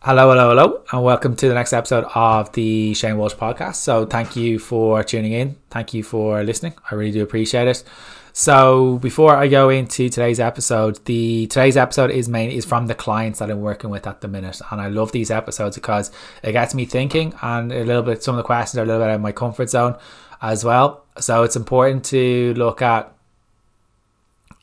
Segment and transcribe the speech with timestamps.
[0.00, 3.74] Hello, hello, hello, and welcome to the next episode of the Shane Walsh podcast.
[3.74, 5.56] So, thank you for tuning in.
[5.70, 6.74] Thank you for listening.
[6.88, 7.82] I really do appreciate it.
[8.32, 12.94] So, before I go into today's episode, the today's episode is main is from the
[12.94, 16.12] clients that I'm working with at the minute, and I love these episodes because
[16.44, 18.22] it gets me thinking, and a little bit.
[18.22, 19.96] Some of the questions are a little bit out of my comfort zone
[20.40, 21.06] as well.
[21.18, 23.12] So, it's important to look at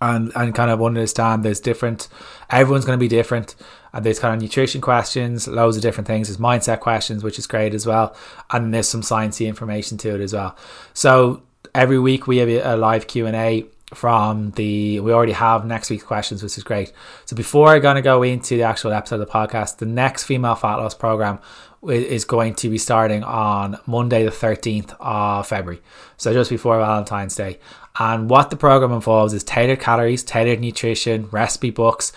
[0.01, 2.09] and and kind of understand there's different
[2.49, 3.55] everyone's going to be different
[3.95, 6.27] and there's kind of nutrition questions loads of different things.
[6.27, 8.13] There's mindset questions which is great as well.
[8.51, 10.57] And there's some sciencey information to it as well.
[10.93, 11.43] So
[11.73, 16.43] every week we have a live q&a from the we already have next week's questions
[16.43, 16.91] which is great.
[17.23, 20.25] So before i'm going to go into the actual episode of the podcast the next
[20.25, 21.39] female fat loss program
[21.87, 25.81] is going to be starting on monday the 13th of february.
[26.17, 27.59] So just before valentine's day.
[27.97, 32.11] And what the program involves is tailored calories, tailored nutrition, recipe books,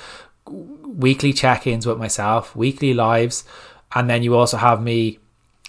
[0.50, 3.44] weekly check ins with myself, weekly lives.
[3.94, 5.18] And then you also have me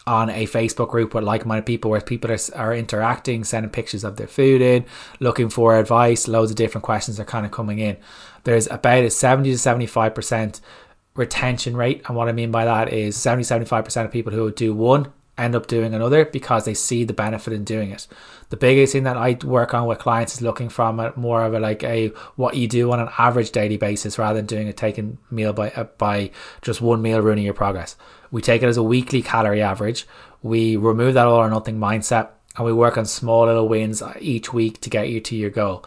[0.05, 4.03] on a Facebook group with like minded people where people are, are interacting, sending pictures
[4.03, 4.85] of their food in,
[5.19, 7.95] looking for advice, loads of different questions are kind of coming in.
[8.43, 10.61] There's about a 70 to 75%
[11.15, 12.01] retention rate.
[12.07, 15.55] And what I mean by that is 70 75% of people who do one end
[15.55, 18.07] up doing another because they see the benefit in doing it.
[18.49, 21.53] The biggest thing that I work on with clients is looking from a, more of
[21.53, 24.73] a like a what you do on an average daily basis rather than doing a
[24.73, 27.95] taken meal by uh, by just one meal ruining your progress.
[28.31, 30.07] We take it as a weekly calorie average.
[30.41, 34.53] We remove that all or nothing mindset and we work on small little wins each
[34.53, 35.85] week to get you to your goal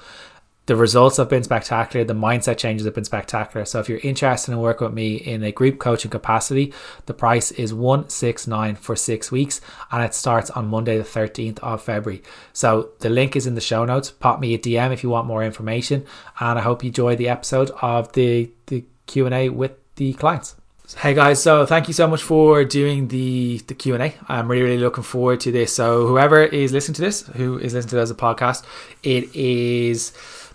[0.67, 2.05] the results have been spectacular.
[2.05, 3.65] The mindset changes have been spectacular.
[3.65, 6.73] So if you're interested in working with me in a group coaching capacity,
[7.07, 11.83] the price is 169 for six weeks and it starts on Monday the 13th of
[11.83, 12.23] February.
[12.53, 14.11] So the link is in the show notes.
[14.11, 16.07] Pop me a DM if you want more information.
[16.39, 20.55] And I hope you enjoy the episode of the, the Q&A with the clients.
[20.99, 24.15] Hey guys, so thank you so much for doing the the Q and A.
[24.29, 25.75] I'm really really looking forward to this.
[25.75, 28.65] So whoever is listening to this, who is listening to this as a podcast,
[29.03, 30.13] it is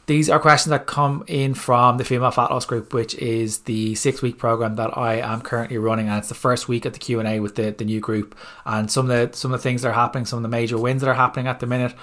[0.07, 3.94] these are questions that come in from the Female Fat Loss Group, which is the
[3.95, 7.00] six week program that I am currently running, and it's the first week of the
[7.00, 8.34] Q and A with the, the new group.
[8.66, 10.78] And some of the some of the things that are happening, some of the major
[10.78, 11.94] wins that are happening at the minute,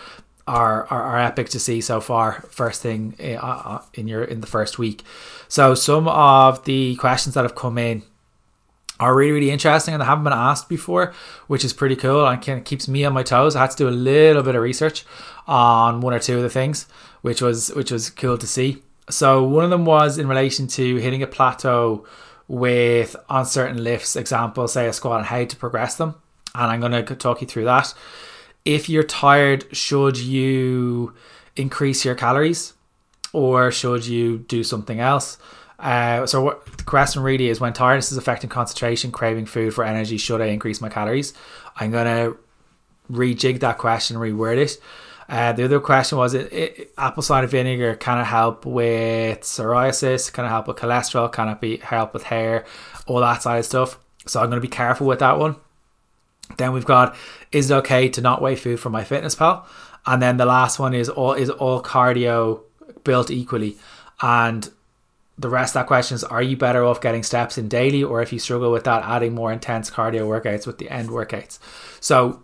[0.47, 2.43] are are, are epic to see so far.
[2.51, 5.03] First thing eh, uh, uh, in your in the first week.
[5.49, 8.03] So some of the questions that have come in
[9.01, 11.15] are really really interesting and they haven't been asked before,
[11.47, 13.57] which is pretty cool and kind of keeps me on my toes.
[13.57, 15.07] I had to do a little bit of research
[15.47, 16.87] on one or two of the things
[17.25, 18.83] which was which was cool to see.
[19.09, 22.05] So one of them was in relation to hitting a plateau
[22.49, 26.17] with on certain lifts, example, say a squat and how to progress them.
[26.55, 27.95] And I'm going to talk you through that.
[28.67, 31.15] If you're tired, should you
[31.57, 32.75] increase your calories
[33.33, 35.39] or should you do something else?
[35.79, 39.83] Uh, so what the question really is when tiredness is affecting concentration, craving food for
[39.83, 41.33] energy, should I increase my calories?
[41.77, 42.39] I'm going to
[43.11, 44.79] rejig that question, reword it.
[45.29, 50.33] Uh, the other question was it, it, apple cider vinegar can it help with psoriasis?
[50.33, 51.33] Can it help with cholesterol?
[51.33, 52.65] Can it be help with hair?
[53.07, 53.99] All that side of stuff.
[54.27, 55.57] So I'm going to be careful with that one.
[56.59, 57.17] Then we've got
[57.53, 59.65] is it okay to not weigh food from MyFitnessPal?
[60.07, 62.61] And then the last one is all is all cardio
[63.03, 63.77] built equally?
[64.21, 64.71] And
[65.39, 68.23] the rest of that question is are you better off getting steps in daily or
[68.23, 71.59] if you struggle with that adding more intense cardio workouts with the end workouts
[72.01, 72.41] so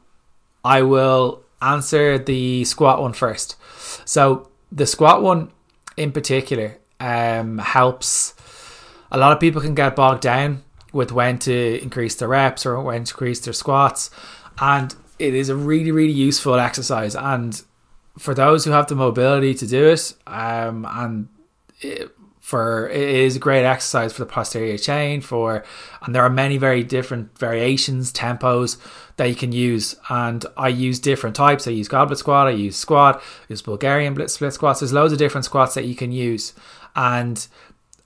[0.64, 3.56] i will answer the squat one first.
[4.04, 5.50] So the squat one
[5.96, 8.34] in particular um, helps.
[9.10, 10.62] A lot of people can get bogged down
[10.92, 14.10] with when to increase their reps or when to increase their squats,
[14.60, 17.14] and it is a really really useful exercise.
[17.16, 17.60] And
[18.18, 21.28] for those who have the mobility to do it, um, and
[21.80, 22.10] it,
[22.50, 25.64] for it is a great exercise for the posterior chain for
[26.02, 28.76] and there are many very different variations tempos
[29.18, 29.94] that you can use.
[30.08, 31.68] And I use different types.
[31.68, 34.80] I use goblet squat I use squat I use Bulgarian split squats.
[34.80, 36.52] There's loads of different squats that you can use.
[36.96, 37.46] And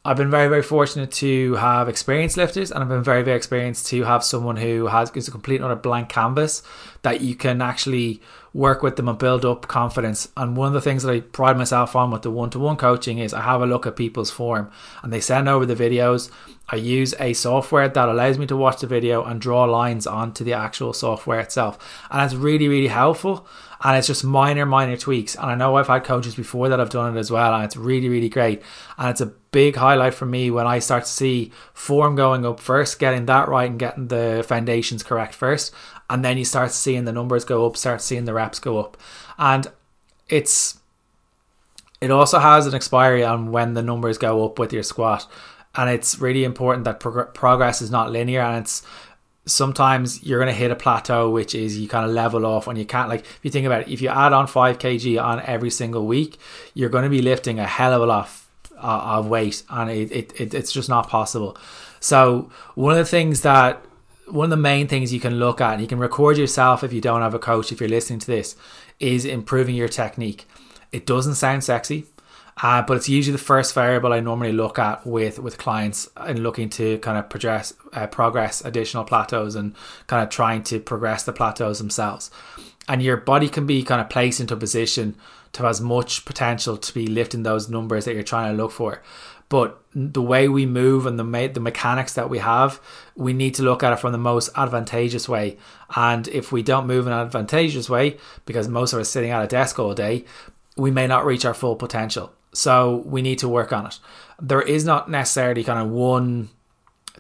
[0.07, 3.87] I've been very, very fortunate to have experienced lifters, and I've been very, very experienced
[3.87, 6.63] to have someone who has is a complete another blank canvas
[7.01, 8.21] that you can actually
[8.53, 10.29] work with them and build up confidence.
[10.37, 12.77] And one of the things that I pride myself on with the one to one
[12.77, 14.71] coaching is I have a look at people's form
[15.03, 16.31] and they send over the videos.
[16.69, 20.45] I use a software that allows me to watch the video and draw lines onto
[20.45, 23.47] the actual software itself, and it's really, really helpful
[23.85, 25.35] and it's just minor, minor tweaks.
[25.35, 27.77] And I know I've had coaches before that have done it as well, and it's
[27.77, 28.63] really, really great.
[28.97, 32.59] And it's a big highlight for me when I start to see form going up
[32.59, 35.75] first, getting that right and getting the foundations correct first,
[36.09, 38.97] and then you start seeing the numbers go up, start seeing the reps go up,
[39.39, 39.67] and
[40.29, 40.81] it's
[42.01, 45.27] it also has an expiry on when the numbers go up with your squat.
[45.77, 48.83] and it's really important that prog- progress is not linear and it's
[49.47, 52.79] sometimes you're going to hit a plateau which is you kind of level off and
[52.79, 55.43] you can't like if you think about it if you add on 5 kg on
[55.43, 56.39] every single week
[56.73, 58.29] you're going to be lifting a hell of a lot
[58.85, 61.57] uh, of weight and it, it, it, it's just not possible.
[62.01, 63.83] So one of the things that
[64.29, 66.93] one of the main things you can look at and you can record yourself if
[66.93, 68.57] you don't have a coach if you're listening to this
[69.01, 70.47] is improving your technique.
[70.93, 72.07] It doesn't sound sexy
[72.63, 76.43] uh, but it's usually the first variable I normally look at with with clients and
[76.43, 79.75] looking to kind of progress uh, progress additional plateaus and
[80.07, 82.31] kind of trying to progress the plateaus themselves.
[82.89, 85.17] And your body can be kind of placed into a position
[85.53, 88.73] to have as much potential to be lifting those numbers that you're trying to look
[88.73, 89.03] for.
[89.49, 92.81] But the way we move and the me- the mechanics that we have,
[93.17, 95.59] we need to look at it from the most advantageous way.
[95.95, 99.45] And if we don't move in an advantageous way, because most of us sitting at
[99.45, 100.25] a desk all day,
[100.77, 102.33] we may not reach our full potential.
[102.55, 103.99] So we need to work on it.
[104.41, 106.51] There is not necessarily kind of one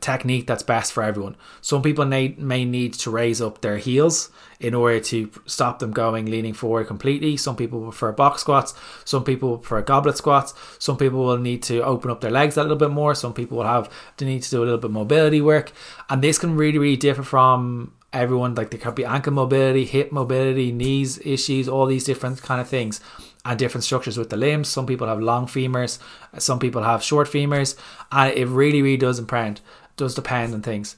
[0.00, 1.36] technique that's best for everyone.
[1.60, 5.92] Some people may, may need to raise up their heels in order to stop them
[5.92, 7.36] going leaning forward completely.
[7.36, 8.74] Some people prefer box squats.
[9.04, 10.52] Some people prefer goblet squats.
[10.78, 13.14] Some people will need to open up their legs a little bit more.
[13.14, 15.72] Some people will have the need to do a little bit mobility work.
[16.10, 18.54] And this can really, really differ from everyone.
[18.54, 22.68] Like there could be ankle mobility, hip mobility, knees issues, all these different kind of
[22.68, 23.00] things
[23.44, 24.68] and different structures with the limbs.
[24.68, 25.98] Some people have long femurs,
[26.38, 27.76] some people have short femurs,
[28.10, 29.60] and it really, really does depend.
[29.96, 30.96] Does depend on things.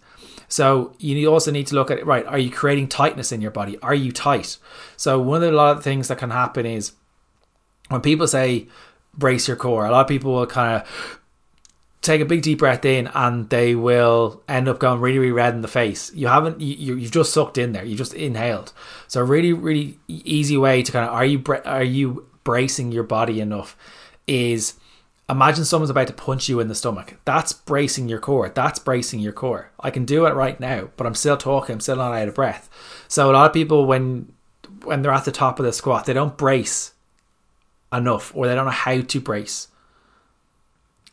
[0.48, 2.06] So you also need to look at it.
[2.06, 3.78] Right, are you creating tightness in your body?
[3.80, 4.58] Are you tight?
[4.96, 6.92] So one of the lot of things that can happen is
[7.88, 8.68] when people say
[9.12, 9.86] brace your core.
[9.86, 11.20] A lot of people will kind of
[12.06, 15.54] take a big deep breath in and they will end up going really really red
[15.54, 18.72] in the face you haven't you, you've just sucked in there you just inhaled
[19.08, 23.40] so really really easy way to kind of are you are you bracing your body
[23.40, 23.76] enough
[24.28, 24.74] is
[25.28, 27.16] imagine someone's about to punch you in the stomach.
[27.24, 28.48] That's bracing your core.
[28.48, 29.72] That's bracing your core.
[29.80, 31.74] I can do it right now, but I'm still talking.
[31.74, 32.70] I'm still not out of breath.
[33.08, 34.32] So a lot of people when
[34.84, 36.92] when they're at the top of the squat, they don't brace
[37.92, 39.66] enough or they don't know how to brace.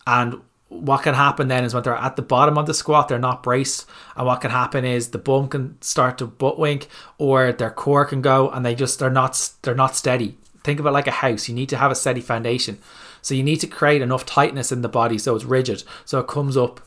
[0.06, 3.18] And what can happen then is when they're at the bottom of the squat, they're
[3.18, 3.90] not braced.
[4.16, 6.88] And what can happen is the bum can start to butt wink
[7.18, 10.86] or their core can go and they just they're not they're not steady think of
[10.86, 11.48] it like a house.
[11.48, 12.80] You need to have a steady foundation.
[13.22, 16.28] So you need to create enough tightness in the body so it's rigid, so it
[16.28, 16.82] comes up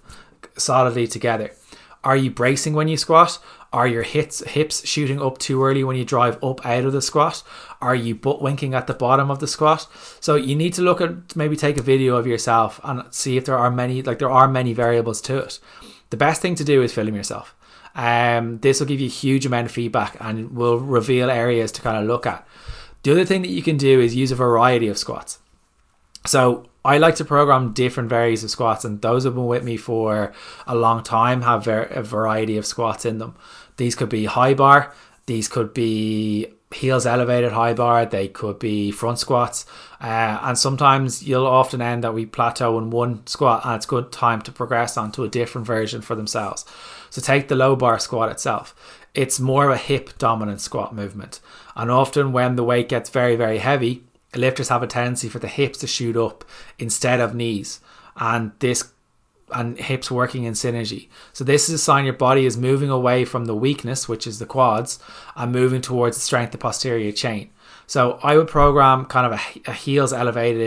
[0.56, 1.52] solidly together.
[2.04, 3.38] Are you bracing when you squat?
[3.72, 7.02] Are your hips hips shooting up too early when you drive up out of the
[7.02, 7.42] squat?
[7.80, 9.88] Are you butt winking at the bottom of the squat?
[10.20, 13.44] So you need to look at maybe take a video of yourself and see if
[13.44, 15.58] there are many like there are many variables to it.
[16.10, 17.54] The best thing to do is film yourself.
[17.96, 21.82] Um, this will give you a huge amount of feedback and will reveal areas to
[21.82, 22.46] kind of look at.
[23.06, 25.38] The other thing that you can do is use a variety of squats.
[26.24, 29.76] So I like to program different varieties of squats, and those have been with me
[29.76, 30.32] for
[30.66, 31.42] a long time.
[31.42, 33.36] Have a variety of squats in them.
[33.76, 34.92] These could be high bar.
[35.26, 38.06] These could be heels elevated high bar.
[38.06, 39.66] They could be front squats,
[40.00, 44.10] uh, and sometimes you'll often end that we plateau in one squat, and it's good
[44.10, 46.64] time to progress onto a different version for themselves.
[47.10, 48.74] So take the low bar squat itself.
[49.14, 51.38] It's more of a hip dominant squat movement.
[51.76, 54.02] And often when the weight gets very, very heavy,
[54.34, 56.44] lifters have a tendency for the hips to shoot up
[56.78, 57.80] instead of knees.
[58.16, 58.92] And this
[59.52, 61.08] and hips working in synergy.
[61.32, 64.40] So this is a sign your body is moving away from the weakness, which is
[64.40, 64.98] the quads,
[65.36, 67.50] and moving towards the strength of the posterior chain.
[67.86, 70.62] So I would program kind of a, a heels elevated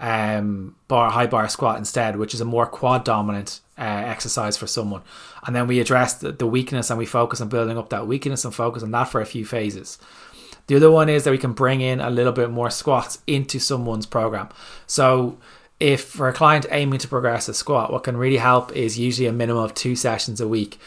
[0.00, 4.66] um, bar high bar squat instead, which is a more quad dominant uh, exercise for
[4.66, 5.02] someone.
[5.46, 8.44] And then we address the, the weakness and we focus on building up that weakness
[8.44, 9.98] and focus on that for a few phases.
[10.66, 13.58] The other one is that we can bring in a little bit more squats into
[13.58, 14.48] someone's program.
[14.86, 15.36] So
[15.78, 19.28] if for a client aiming to progress a squat, what can really help is usually
[19.28, 20.78] a minimum of two sessions a week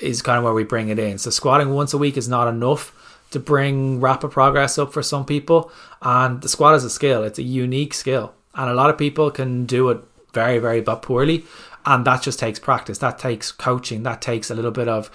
[0.00, 1.18] is kind of where we bring it in.
[1.18, 2.94] So squatting once a week is not enough
[3.32, 5.72] to bring rapid progress up for some people.
[6.00, 7.24] And the squat is a skill.
[7.24, 8.34] It's a unique skill.
[8.58, 10.00] And a lot of people can do it
[10.34, 11.44] very, very but poorly.
[11.86, 12.98] And that just takes practice.
[12.98, 14.02] That takes coaching.
[14.02, 15.10] That takes a little bit of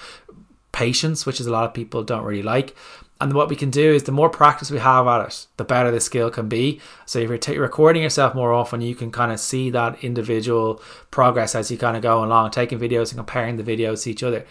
[0.71, 2.75] patience, which is a lot of people don't really like.
[3.21, 5.91] And what we can do is the more practice we have at it, the better
[5.91, 6.81] the skill can be.
[7.05, 10.81] So if you're t- recording yourself more often, you can kind of see that individual
[11.11, 14.23] progress as you kind of go along, taking videos and comparing the videos to each
[14.23, 14.45] other.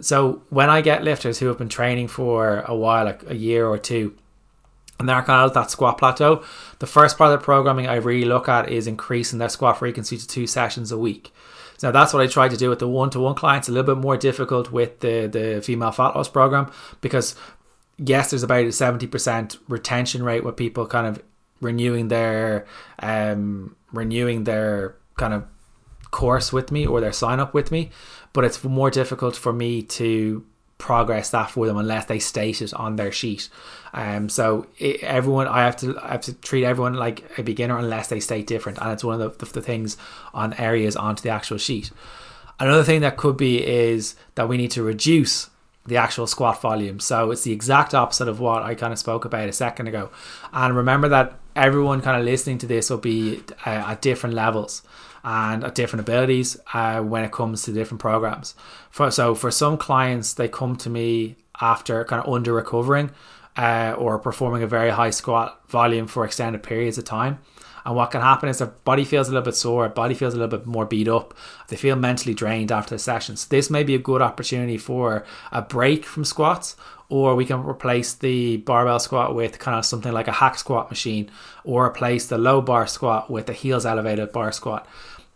[0.00, 3.66] So when I get lifters who have been training for a while, like a year
[3.66, 4.14] or two,
[4.98, 6.44] and they're kind of at that squat plateau,
[6.78, 10.16] the first part of the programming I really look at is increasing their squat frequency
[10.16, 11.32] to two sessions a week.
[11.78, 13.68] So that's what I try to do with the one-to-one clients.
[13.68, 16.70] A little bit more difficult with the the female fat loss program
[17.00, 17.34] because
[17.98, 21.22] yes, there's about a 70% retention rate with people kind of
[21.60, 22.66] renewing their
[23.00, 25.44] um renewing their kind of
[26.10, 27.90] course with me or their sign up with me,
[28.32, 30.44] but it's more difficult for me to
[30.78, 33.48] progress that for them unless they state it on their sheet.
[33.92, 37.78] Um, so it, everyone, I have to, I have to treat everyone like a beginner
[37.78, 39.96] unless they state different, and it's one of the, the, the things
[40.32, 41.90] on areas onto the actual sheet.
[42.58, 45.50] Another thing that could be is that we need to reduce
[45.86, 46.98] the actual squat volume.
[46.98, 50.10] So it's the exact opposite of what I kind of spoke about a second ago.
[50.52, 54.82] And remember that everyone kind of listening to this will be uh, at different levels
[55.24, 58.54] and different abilities uh, when it comes to different programs.
[58.90, 63.10] For, so for some clients, they come to me after kind of under recovering
[63.56, 67.38] uh, or performing a very high squat volume for extended periods of time.
[67.86, 70.38] And what can happen is their body feels a little bit sore, body feels a
[70.38, 71.34] little bit more beat up.
[71.68, 73.36] They feel mentally drained after the session.
[73.36, 76.76] So this may be a good opportunity for a break from squats,
[77.10, 80.90] or we can replace the barbell squat with kind of something like a hack squat
[80.90, 81.30] machine,
[81.62, 84.88] or replace the low bar squat with the heels elevated bar squat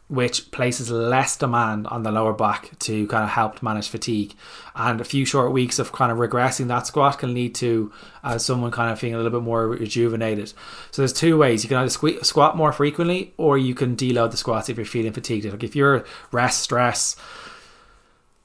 [0.08, 4.34] which places less demand on the lower back to kind of help manage fatigue.
[4.74, 7.92] And a few short weeks of kind of regressing that squat can lead to
[8.24, 10.48] uh, someone kind of feeling a little bit more rejuvenated.
[10.92, 14.30] So there's two ways you can either sque- squat more frequently or you can deload
[14.30, 15.44] the squats if you're feeling fatigued.
[15.44, 17.14] Like if you're rest, stress,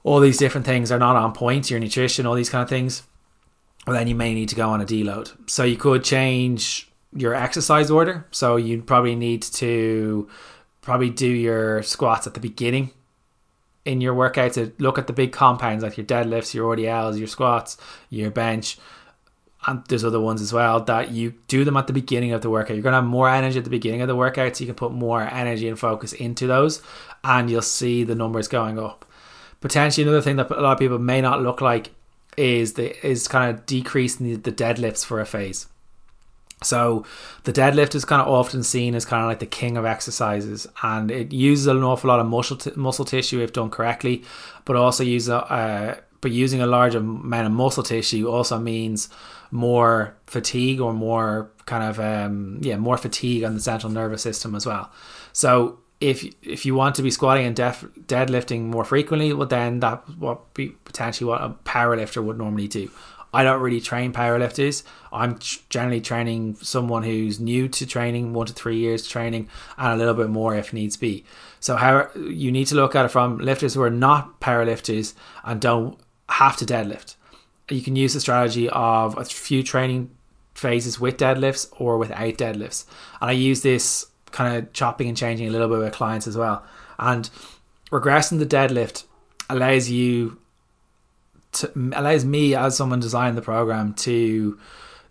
[0.03, 3.03] all these different things are not on point, your nutrition, all these kind of things,
[3.87, 5.31] well, then you may need to go on a deload.
[5.49, 8.25] So you could change your exercise order.
[8.31, 10.27] So you probably need to
[10.83, 12.91] probably do your squats at the beginning
[13.85, 17.27] in your workout to look at the big compounds like your deadlifts, your RDLs, your
[17.27, 17.77] squats,
[18.09, 18.77] your bench,
[19.65, 22.49] and there's other ones as well that you do them at the beginning of the
[22.49, 22.75] workout.
[22.75, 24.91] You're gonna have more energy at the beginning of the workout, so you can put
[24.91, 26.81] more energy and focus into those,
[27.23, 29.05] and you'll see the numbers going up.
[29.61, 31.91] Potentially, another thing that a lot of people may not look like
[32.35, 35.67] is the is kind of decreasing the, the deadlifts for a phase.
[36.63, 37.05] So
[37.43, 40.67] the deadlift is kind of often seen as kind of like the king of exercises,
[40.81, 44.23] and it uses an awful lot of muscle t- muscle tissue if done correctly,
[44.65, 49.09] but also use a uh, but using a large amount of muscle tissue also means
[49.51, 54.55] more fatigue or more kind of um, yeah more fatigue on the central nervous system
[54.55, 54.91] as well.
[55.33, 59.79] So if if you want to be squatting and def, deadlifting more frequently, well then
[59.79, 62.89] that what be potentially what a power lifter would normally do.
[63.33, 64.83] I don't really train powerlifters.
[65.11, 69.95] I'm generally training someone who's new to training, one to three years training, and a
[69.95, 71.25] little bit more if needs be.
[71.59, 75.13] So how you need to look at it from lifters who are not powerlifters
[75.43, 75.99] and don't
[76.29, 77.15] have to deadlift.
[77.69, 80.11] You can use the strategy of a few training
[80.53, 82.85] phases with deadlifts or without deadlifts.
[83.21, 86.37] And I use this kind of chopping and changing a little bit with clients as
[86.37, 86.63] well.
[86.99, 87.29] And
[87.91, 89.05] regressing the deadlift
[89.49, 90.39] allows you
[91.53, 94.57] to, allows me as someone designing the program to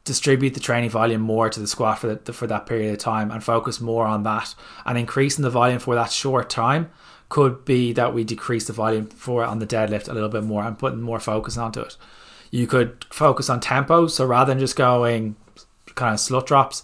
[0.05, 3.31] distribute the training volume more to the squat for the, for that period of time
[3.31, 6.91] and focus more on that and increasing the volume for that short time
[7.29, 10.65] could be that we decrease the volume for on the deadlift a little bit more
[10.65, 11.97] and putting more focus onto it.
[12.51, 15.37] You could focus on tempo, so rather than just going
[15.95, 16.83] kind of slut drops,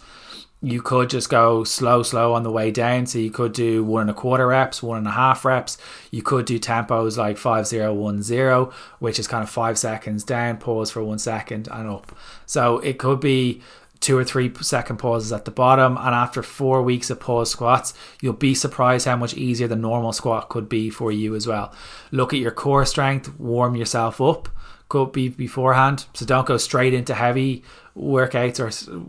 [0.61, 3.07] you could just go slow, slow on the way down.
[3.07, 5.79] So you could do one and a quarter reps, one and a half reps.
[6.11, 10.25] You could do tempos like five zero one zero, which is kind of five seconds
[10.25, 12.17] down, pause for one second, and up.
[12.47, 13.63] So it could be
[14.01, 15.97] two or three second pauses at the bottom.
[15.97, 20.13] And after four weeks of pause squats, you'll be surprised how much easier the normal
[20.13, 21.73] squat could be for you as well.
[22.11, 24.49] Look at your core strength, warm yourself up
[24.89, 26.07] could be beforehand.
[26.15, 27.63] So don't go straight into heavy
[27.99, 28.59] workouts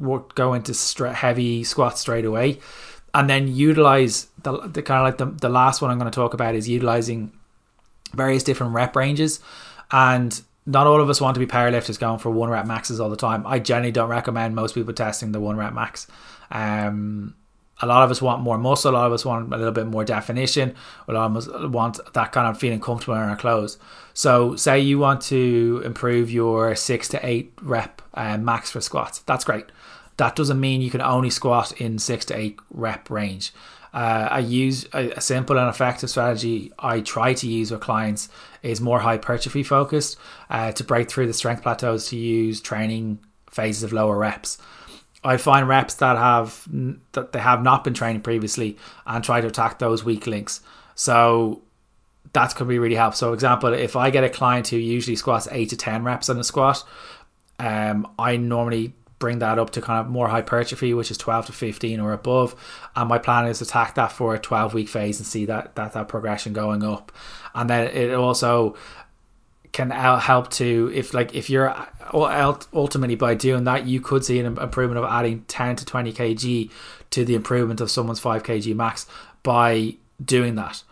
[0.05, 0.74] or go into
[1.13, 2.60] heavy squats straight away.
[3.13, 6.15] And then utilize the, the kind of like the, the last one I'm going to
[6.15, 7.31] talk about is utilizing
[8.13, 9.39] various different rep ranges.
[9.91, 13.10] And not all of us want to be powerlifters going for one rep maxes all
[13.10, 13.46] the time.
[13.48, 16.05] I generally don't recommend most people testing the one rep max.
[16.51, 17.36] Um,
[17.81, 19.88] a lot of us want more muscle, a lot of us want a little bit
[19.88, 20.75] more definition,
[21.07, 23.77] a lot of us want that kind of feeling comfortable in our clothes.
[24.13, 29.19] So, say you want to improve your six to eight rep uh, max for squats,
[29.19, 29.65] that's great.
[30.17, 33.53] That doesn't mean you can only squat in six to eight rep range.
[33.93, 38.29] Uh, I use a, a, simple and effective strategy I try to use with clients
[38.62, 40.15] is more hypertrophy focused
[40.51, 43.17] uh, to break through the strength plateaus to use training
[43.50, 44.59] phases of lower reps.
[45.23, 46.67] I find reps that have
[47.11, 50.61] that they have not been trained previously and try to attack those weak links.
[50.95, 51.61] So
[52.33, 53.17] that could be really helpful.
[53.17, 56.38] So, example, if I get a client who usually squats eight to ten reps on
[56.38, 56.83] a squat,
[57.57, 61.51] um, I normally bring that up to kind of more hypertrophy, which is twelve to
[61.51, 62.55] fifteen or above,
[62.95, 65.75] and my plan is to attack that for a twelve week phase and see that
[65.75, 67.11] that that progression going up,
[67.53, 68.77] and then it also
[69.71, 71.73] can help to if like if you're
[72.13, 76.71] ultimately by doing that you could see an improvement of adding 10 to 20 kg
[77.11, 79.05] to the improvement of someone's 5 kg max
[79.43, 80.83] by doing that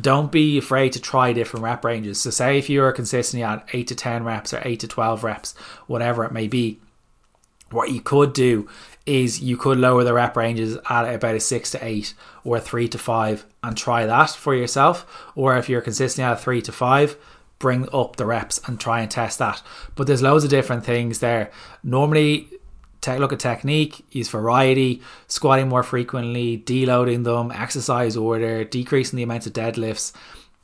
[0.00, 2.20] don't be afraid to try different rep ranges.
[2.20, 5.54] So, say if you're consistently at 8 to 10 reps or 8 to 12 reps,
[5.86, 6.78] whatever it may be,
[7.70, 8.68] what you could do
[9.04, 12.14] is you could lower the rep ranges at about a 6 to 8
[12.44, 15.30] or 3 to 5 and try that for yourself.
[15.34, 17.16] Or if you're consistently at 3 to 5,
[17.62, 19.62] bring up the reps and try and test that.
[19.94, 21.52] But there's loads of different things there.
[21.84, 22.48] Normally,
[23.00, 29.22] take look at technique, use variety, squatting more frequently, deloading them, exercise order, decreasing the
[29.22, 30.12] amount of deadlifts,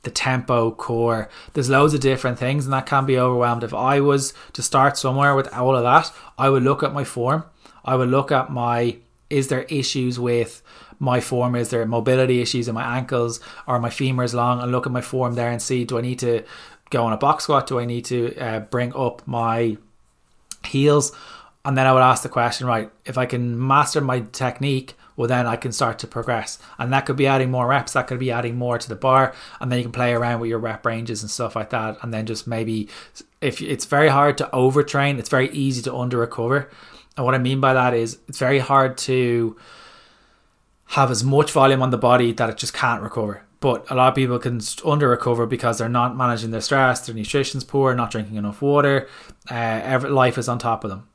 [0.02, 1.30] the tempo, core.
[1.52, 3.62] There's loads of different things, and that can be overwhelmed.
[3.62, 7.04] If I was to start somewhere with all of that, I would look at my
[7.04, 7.44] form.
[7.84, 8.98] I would look at my
[9.30, 10.62] is there issues with
[10.98, 11.54] my form?
[11.54, 14.60] Is there mobility issues in my ankles or my femurs long?
[14.60, 16.44] And look at my form there and see do I need to
[16.90, 17.66] go on a box squat?
[17.66, 19.76] Do I need to uh, bring up my
[20.64, 21.12] heels?
[21.64, 25.28] And then I would ask the question, right, if I can master my technique, well,
[25.28, 26.58] then I can start to progress.
[26.78, 29.34] And that could be adding more reps, that could be adding more to the bar.
[29.60, 31.98] And then you can play around with your rep ranges and stuff like that.
[32.02, 32.88] And then just maybe,
[33.40, 36.70] if it's very hard to overtrain, it's very easy to under recover.
[37.16, 39.56] And what I mean by that is it's very hard to
[40.90, 43.42] have as much volume on the body that it just can't recover.
[43.60, 47.14] But a lot of people can under recover because they're not managing their stress, their
[47.14, 49.08] nutrition's poor, not drinking enough water.
[49.50, 51.08] Uh, every life is on top of them,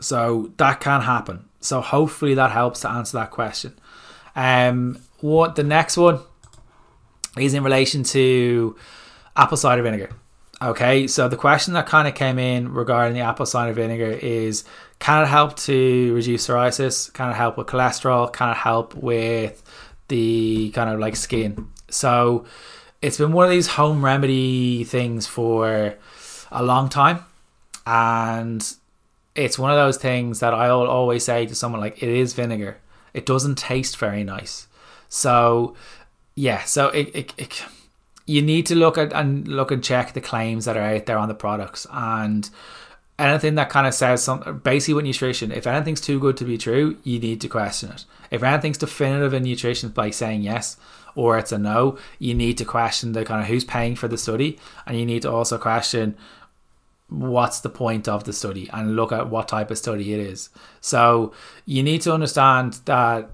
[0.00, 1.44] so that can happen.
[1.60, 3.78] So hopefully that helps to answer that question.
[4.34, 6.20] Um, what the next one
[7.38, 8.76] is in relation to
[9.36, 10.10] apple cider vinegar.
[10.62, 14.64] Okay, so the question that kind of came in regarding the apple cider vinegar is
[14.98, 17.10] can it help to reduce psoriasis?
[17.12, 18.30] Can it help with cholesterol?
[18.30, 19.62] Can it help with
[20.08, 21.68] the kind of like skin?
[21.90, 22.44] So
[23.02, 25.94] it's been one of these home remedy things for
[26.50, 27.24] a long time.
[27.86, 28.66] And
[29.34, 32.78] it's one of those things that I'll always say to someone like, it is vinegar.
[33.14, 34.68] It doesn't taste very nice.
[35.08, 35.74] So,
[36.34, 37.64] yeah, so it, it, it
[38.30, 41.18] you need to look at and look and check the claims that are out there
[41.18, 42.48] on the products and
[43.18, 46.56] anything that kind of says something basically with nutrition if anything's too good to be
[46.56, 50.76] true you need to question it if anything's definitive in nutrition by saying yes
[51.14, 54.18] or it's a no, you need to question the kind of who's paying for the
[54.18, 56.16] study, and you need to also question
[57.08, 60.48] what's the point of the study and look at what type of study it is.
[60.80, 61.32] So
[61.66, 63.30] you need to understand that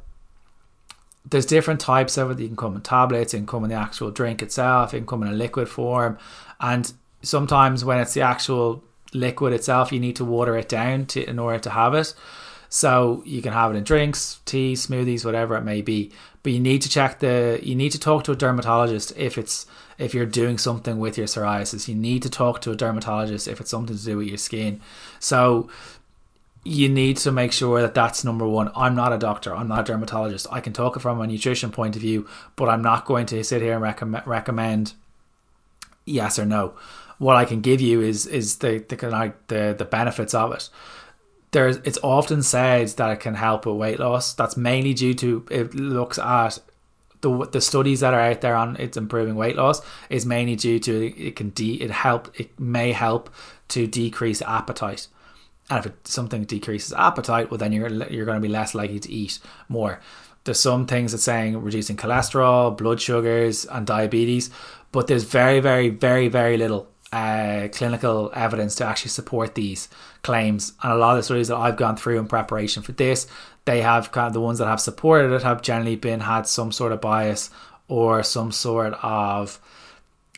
[1.28, 2.38] there's different types of it.
[2.38, 5.06] You can come in tablets, you can come in the actual drink itself, you can
[5.06, 6.18] come in a liquid form,
[6.60, 6.90] and
[7.22, 11.38] sometimes when it's the actual liquid itself, you need to water it down to in
[11.38, 12.14] order to have it.
[12.68, 16.12] So you can have it in drinks, tea, smoothies, whatever it may be.
[16.46, 19.66] But you need to check the you need to talk to a dermatologist if it's
[19.98, 21.88] if you're doing something with your psoriasis.
[21.88, 24.80] You need to talk to a dermatologist if it's something to do with your skin.
[25.18, 25.68] So
[26.62, 28.70] you need to make sure that that's number one.
[28.76, 29.56] I'm not a doctor.
[29.56, 30.46] I'm not a dermatologist.
[30.52, 33.42] I can talk it from a nutrition point of view, but I'm not going to
[33.42, 34.92] sit here and recommend recommend
[36.04, 36.74] yes or no.
[37.18, 40.68] What I can give you is is the the the, the benefits of it
[41.56, 44.34] there's it's often said that it can help with weight loss.
[44.34, 46.58] That's mainly due to it looks at
[47.22, 50.78] the the studies that are out there on it's improving weight loss is mainly due
[50.80, 53.30] to it can de- it help it may help
[53.68, 55.08] to decrease appetite.
[55.70, 59.00] And if it, something decreases appetite, well then you're you're going to be less likely
[59.00, 59.98] to eat more.
[60.44, 64.50] There's some things that saying reducing cholesterol, blood sugars, and diabetes,
[64.92, 66.86] but there's very, very, very, very little
[67.16, 69.88] uh, clinical evidence to actually support these
[70.22, 70.74] claims.
[70.82, 73.26] And a lot of the studies that I've gone through in preparation for this,
[73.64, 76.70] they have kind of the ones that have supported it have generally been had some
[76.72, 77.48] sort of bias
[77.88, 79.58] or some sort of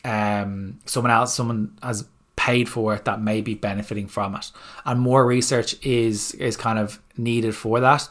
[0.05, 4.49] um, someone else, someone has paid for it that may be benefiting from it.
[4.85, 8.07] And more research is is kind of needed for that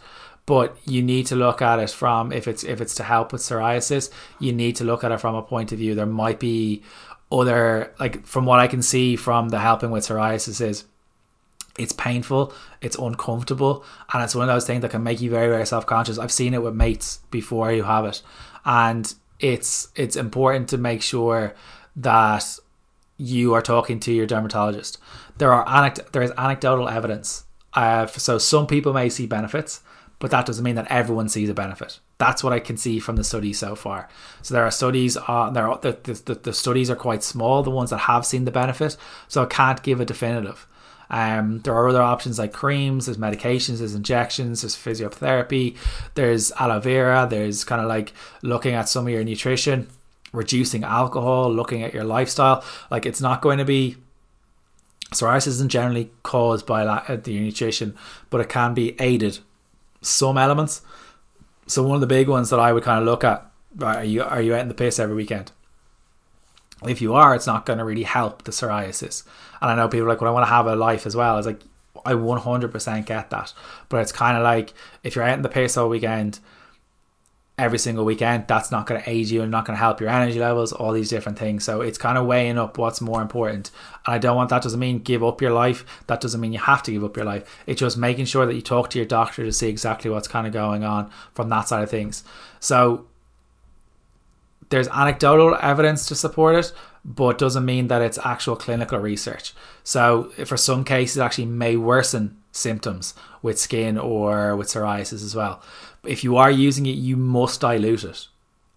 [0.49, 3.43] but you need to look at it from if it's if it's to help with
[3.43, 6.83] psoriasis you need to look at it from a point of view there might be
[7.31, 10.85] other like from what I can see from the helping with psoriasis is
[11.79, 15.49] it's painful, it's uncomfortable, and it's one of those things that can make you very,
[15.49, 16.19] very self conscious.
[16.19, 18.21] I've seen it with mates before you have it,
[18.65, 21.55] and it's it's important to make sure
[21.97, 22.59] that
[23.17, 24.99] you are talking to your dermatologist.
[25.39, 27.45] There are anect- there is anecdotal evidence.
[27.75, 29.83] Uh, so some people may see benefits,
[30.19, 32.01] but that doesn't mean that everyone sees a benefit.
[32.19, 34.09] That's what I can see from the studies so far.
[34.43, 35.69] So there are studies on uh, there.
[35.69, 35.93] Are, the,
[36.25, 37.63] the, the studies are quite small.
[37.63, 38.97] The ones that have seen the benefit,
[39.29, 40.67] so I can't give a definitive.
[41.11, 45.77] Um, there are other options like creams, there's medications, there's injections, there's physiotherapy,
[46.15, 49.89] there's aloe vera, there's kind of like looking at some of your nutrition,
[50.33, 52.63] reducing alcohol, looking at your lifestyle.
[52.91, 53.97] Like it's not going to be
[55.13, 57.97] psoriasis isn't generally caused by the nutrition,
[58.29, 59.39] but it can be aided
[60.03, 60.83] some elements.
[61.69, 63.49] So one of the big ones that I would kind of look at,
[63.81, 65.53] are you are you out in the piss every weekend?
[66.87, 69.25] If you are, it's not going to really help the psoriasis.
[69.61, 71.37] And I know people are like, well, I want to have a life as well.
[71.37, 71.61] It's like,
[72.07, 73.53] I 100% get that.
[73.89, 76.39] But it's kind of like if you're out in the pace all weekend,
[77.59, 80.09] every single weekend, that's not going to aid you and not going to help your
[80.09, 81.65] energy levels, all these different things.
[81.65, 83.73] So it's kind of weighing up what's more important.
[84.07, 85.85] And I don't want that doesn't mean give up your life.
[86.07, 87.59] That doesn't mean you have to give up your life.
[87.67, 90.47] It's just making sure that you talk to your doctor to see exactly what's kind
[90.47, 92.23] of going on from that side of things.
[92.61, 93.07] So
[94.69, 96.73] there's anecdotal evidence to support it,
[97.05, 99.53] but doesn't mean that it's actual clinical research.
[99.83, 105.35] So for some cases, it actually may worsen symptoms with skin or with psoriasis as
[105.35, 105.63] well
[106.05, 108.29] if you are using it, you must dilute it.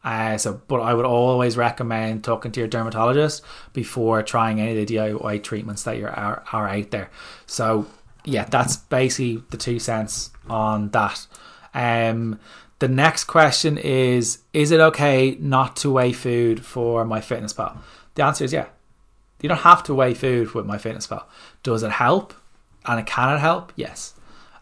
[0.04, 4.88] Uh, so, but I would always recommend talking to your dermatologist before trying any of
[4.88, 7.12] the DIY treatments that are, are out there.
[7.46, 7.86] So,
[8.26, 11.28] yeah, that's basically the two cents on that.
[11.74, 12.40] Um,
[12.80, 17.78] the next question is: Is it okay not to weigh food for MyFitnessPal?
[18.16, 18.68] The answer is yeah.
[19.42, 21.24] You don't have to weigh food with MyFitnessPal.
[21.64, 22.34] Does it help?
[22.86, 23.72] And it can it help?
[23.76, 24.14] Yes.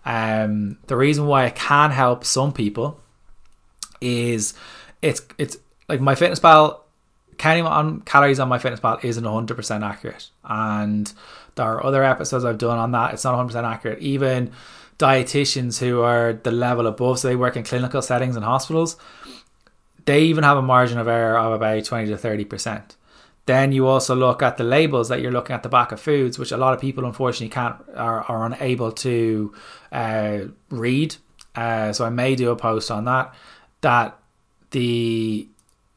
[0.06, 3.00] Um, the reason why it can help some people
[4.02, 4.54] is
[5.02, 5.58] it's it's
[5.88, 6.80] like MyFitnessPal
[7.38, 10.30] counting on calories on MyFitnessPal isn't 100% accurate.
[10.44, 11.12] And
[11.56, 14.00] there are other episodes I've done on that it's not 100% accurate.
[14.00, 14.52] Even
[15.00, 18.98] dietitians who are the level above so they work in clinical settings and hospitals
[20.06, 22.96] they even have a margin of error of about 20 to 30%
[23.50, 26.38] then you also look at the labels that you're looking at the back of foods,
[26.38, 29.52] which a lot of people unfortunately can't are, are unable to
[29.92, 31.16] uh, read.
[31.56, 33.34] Uh, so I may do a post on that.
[33.82, 34.20] That
[34.70, 35.48] the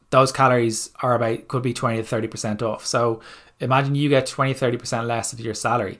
[0.09, 2.87] those calories are about could be 20 to 30 percent off.
[2.87, 3.21] So
[3.59, 5.99] imagine you get 20 30 percent less of your salary.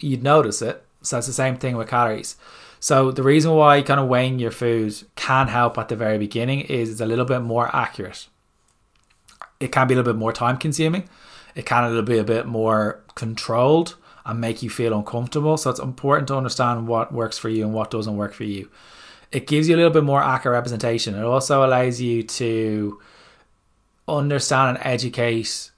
[0.00, 0.82] You'd notice it.
[1.02, 2.36] So it's the same thing with calories.
[2.80, 6.60] So the reason why kind of weighing your food can help at the very beginning
[6.60, 8.28] is it's a little bit more accurate
[9.60, 11.08] it can be a little bit more time consuming.
[11.54, 15.56] It can bit a bit more controlled and make you feel uncomfortable.
[15.56, 18.70] So it's important to understand what works for you and what doesn't work for you.
[19.32, 21.14] It gives you a little bit more accurate representation.
[21.14, 23.00] It also allows you to
[24.06, 25.70] understand and educate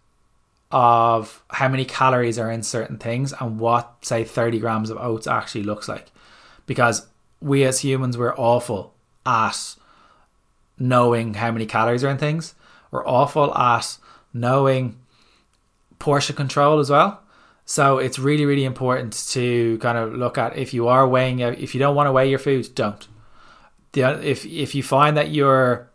[0.70, 5.26] of how many calories are in certain things and what say 30 grams of oats
[5.26, 6.12] actually looks like
[6.66, 7.08] because
[7.40, 8.94] we as humans we're awful
[9.26, 9.74] at
[10.78, 12.54] knowing how many calories are in things
[12.90, 13.96] we're awful at
[14.32, 14.98] knowing
[15.98, 17.22] portion control as well.
[17.64, 21.74] So it's really, really important to kind of look at if you are weighing, if
[21.74, 23.06] you don't want to weigh your food, don't.
[23.92, 25.88] The, if if you find that you're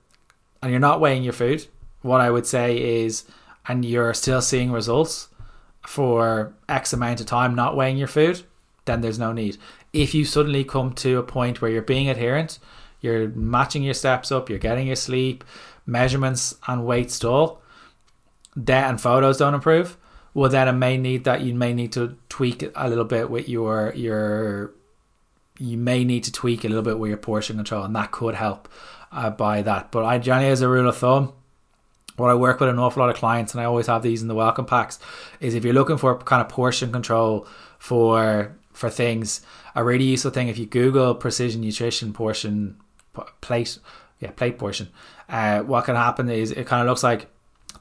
[0.61, 1.67] and you're not weighing your food,
[2.01, 3.25] what I would say is,
[3.67, 5.27] and you're still seeing results
[5.85, 8.43] for X amount of time not weighing your food,
[8.85, 9.57] then there's no need.
[9.91, 12.59] If you suddenly come to a point where you're being adherent,
[13.05, 15.45] you're matching your steps up, you're getting your sleep,
[15.85, 17.61] measurements and weight stall,
[18.55, 19.97] that and photos don't improve,
[20.33, 23.47] well then it may need that you may need to tweak a little bit with
[23.47, 24.73] your your
[25.57, 28.35] you may need to tweak a little bit with your portion control and that could
[28.35, 28.67] help
[29.11, 29.91] uh, by that.
[29.91, 31.31] But I generally as a rule of thumb,
[32.17, 34.27] what I work with an awful lot of clients and I always have these in
[34.27, 34.99] the welcome packs
[35.39, 37.47] is if you're looking for kind of portion control
[37.79, 39.41] for for things,
[39.73, 42.75] a really useful thing if you Google precision nutrition portion
[43.41, 43.77] plate
[44.19, 44.89] yeah plate portion.
[45.27, 47.27] Uh, what can happen is it kind of looks like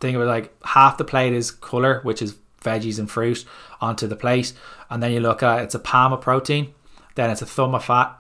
[0.01, 3.45] think of it like half the plate is color which is veggies and fruit
[3.81, 4.53] onto the plate
[4.91, 6.73] and then you look at it's a palm of protein
[7.15, 8.19] then it's a thumb of fat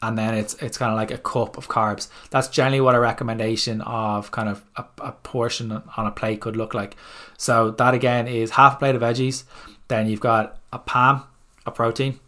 [0.00, 2.08] and then it's it's kind of like a cup of carbs.
[2.30, 6.56] That's generally what a recommendation of kind of a, a portion on a plate could
[6.56, 6.96] look like.
[7.38, 9.44] So that again is half a plate of veggies
[9.92, 11.24] then you've got a palm
[11.66, 12.18] of protein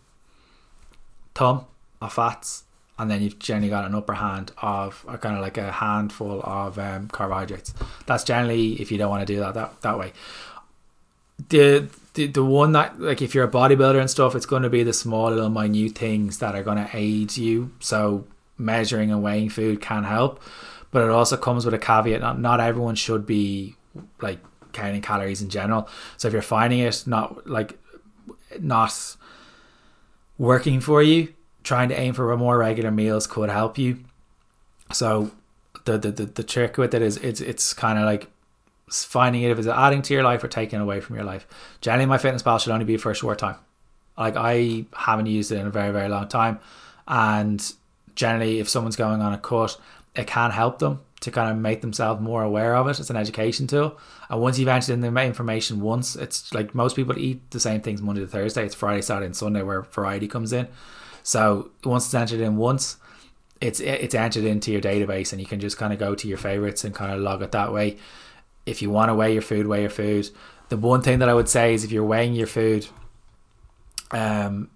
[1.34, 1.64] thumb
[2.00, 2.64] of fats
[2.98, 6.40] and then you've generally got an upper hand of a kind of like a handful
[6.42, 7.74] of um, carbohydrates.
[8.06, 10.12] That's generally if you don't want to do that that, that way.
[11.48, 14.70] The, the the one that like if you're a bodybuilder and stuff, it's going to
[14.70, 17.72] be the small little minute things that are going to aid you.
[17.80, 18.26] So
[18.56, 20.40] measuring and weighing food can help,
[20.92, 22.20] but it also comes with a caveat.
[22.20, 23.74] Not not everyone should be
[24.20, 24.38] like
[24.72, 25.88] counting calories in general.
[26.16, 27.76] So if you're finding it not like
[28.60, 29.16] not
[30.38, 33.98] working for you, trying to aim for more regular meals could help you.
[34.92, 35.32] So
[35.84, 38.28] the the, the, the trick with it is it's it's kind of like
[38.88, 41.46] finding it if it's adding to your life or taking away from your life.
[41.80, 43.56] Generally, MyFitnessPal should only be for a short time.
[44.16, 46.60] Like I haven't used it in a very very long time,
[47.08, 47.72] and
[48.14, 49.76] generally, if someone's going on a cut,
[50.14, 53.00] it can help them to kind of make themselves more aware of it.
[53.00, 53.98] It's an education tool,
[54.28, 57.80] and once you've entered in the information once, it's like most people eat the same
[57.80, 58.66] things Monday to Thursday.
[58.66, 60.68] It's Friday, Saturday, and Sunday where variety comes in.
[61.24, 62.98] So once it's entered in once,
[63.60, 66.38] it's it's entered into your database, and you can just kind of go to your
[66.38, 67.96] favorites and kind of log it that way.
[68.66, 70.30] if you want to weigh your food, weigh your food.
[70.68, 72.86] The one thing that I would say is if you're weighing your food,
[74.10, 74.70] um,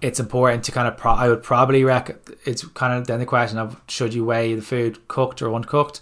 [0.00, 0.96] it's important to kind of.
[0.96, 2.16] Pro- I would probably rec.
[2.44, 6.00] It's kind of then the question of should you weigh the food cooked or uncooked.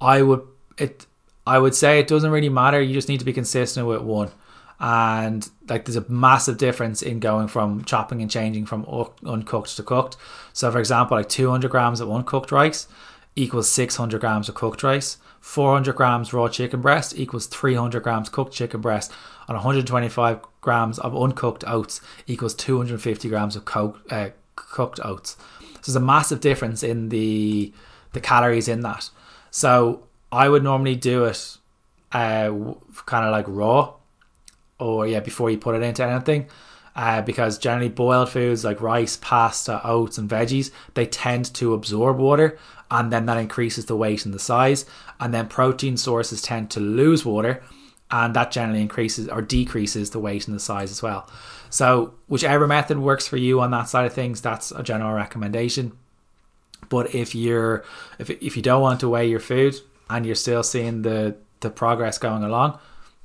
[0.00, 0.42] I would
[0.78, 1.06] it.
[1.46, 2.80] I would say it doesn't really matter.
[2.80, 4.30] You just need to be consistent with one
[4.78, 8.84] and like there's a massive difference in going from chopping and changing from
[9.24, 10.16] uncooked to cooked.
[10.52, 12.86] So, for example, like 200 grams of uncooked rice
[13.34, 15.18] equals 600 grams of cooked rice.
[15.40, 19.12] 400 grams raw chicken breast equals 300 grams cooked chicken breast,
[19.46, 25.36] and 125 grams of uncooked oats equals 250 grams of co- uh, cooked oats.
[25.60, 27.72] So there's a massive difference in the
[28.12, 29.10] the calories in that.
[29.50, 31.58] So I would normally do it
[32.12, 32.50] uh,
[33.04, 33.92] kind of like raw
[34.78, 36.46] or yeah before you put it into anything
[36.94, 42.18] uh, because generally boiled foods like rice pasta oats and veggies they tend to absorb
[42.18, 42.58] water
[42.90, 44.84] and then that increases the weight and the size
[45.20, 47.62] and then protein sources tend to lose water
[48.10, 51.28] and that generally increases or decreases the weight and the size as well.
[51.70, 55.92] So whichever method works for you on that side of things that's a general recommendation.
[56.88, 57.84] But if you're
[58.18, 59.74] if, if you don't want to weigh your food
[60.08, 62.78] and you're still seeing the the progress going along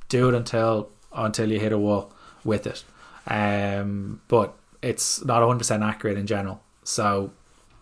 [0.10, 2.12] do it until until you hit a wall
[2.44, 2.84] with it.
[3.28, 6.62] Um, but it's not 100% accurate in general.
[6.84, 7.32] So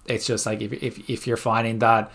[0.05, 2.11] it's just like if, if, if you're finding that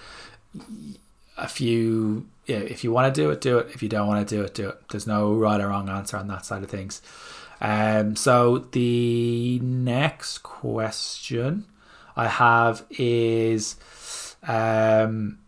[1.36, 3.68] a few, yeah, if you want to do it, do it.
[3.74, 4.88] If you don't want to do it, do it.
[4.90, 7.00] There's no right or wrong answer on that side of things.
[7.60, 11.64] Um, so the next question
[12.16, 13.76] I have is
[14.46, 15.38] um,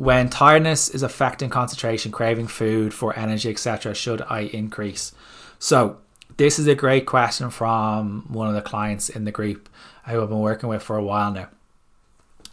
[0.00, 5.12] when tiredness is affecting concentration, craving food for energy, etc., should I increase?
[5.58, 5.98] So,
[6.38, 9.68] this is a great question from one of the clients in the group
[10.06, 11.50] who I've been working with for a while now.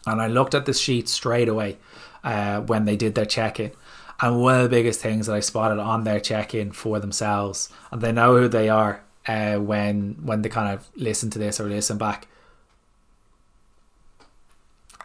[0.06, 1.78] And I looked at the sheet straight away
[2.22, 3.72] uh, when they did their check in.
[4.20, 7.70] And one of the biggest things that I spotted on their check in for themselves,
[7.92, 11.62] and they know who they are uh, when when they kind of listen to this
[11.62, 12.28] or listen back,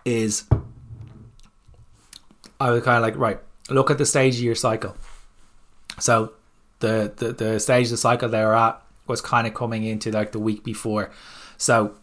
[0.04, 0.42] is
[2.62, 4.96] I was kind of like, right, look at the stage of your cycle.
[5.98, 6.34] So
[6.78, 10.12] the, the, the stage of the cycle they were at was kind of coming into
[10.12, 11.10] like the week before.
[11.58, 11.96] So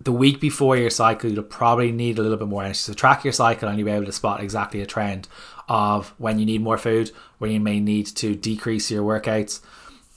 [0.00, 2.78] the week before your cycle, you'll probably need a little bit more energy.
[2.78, 5.26] So track your cycle and you'll be able to spot exactly a trend
[5.68, 9.60] of when you need more food, when you may need to decrease your workouts,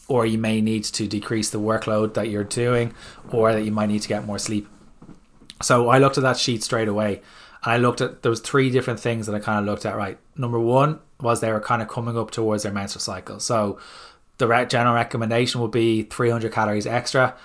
[0.08, 2.94] or you may need to decrease the workload that you're doing,
[3.32, 4.68] or that you might need to get more sleep.
[5.64, 7.22] So I looked at that sheet straight away
[7.64, 9.96] and I looked at there was three different things that I kind of looked at.
[9.96, 13.40] Right, number one was they were kind of coming up towards their menstrual cycle.
[13.40, 13.80] So
[14.38, 17.36] the general recommendation would be 300 calories extra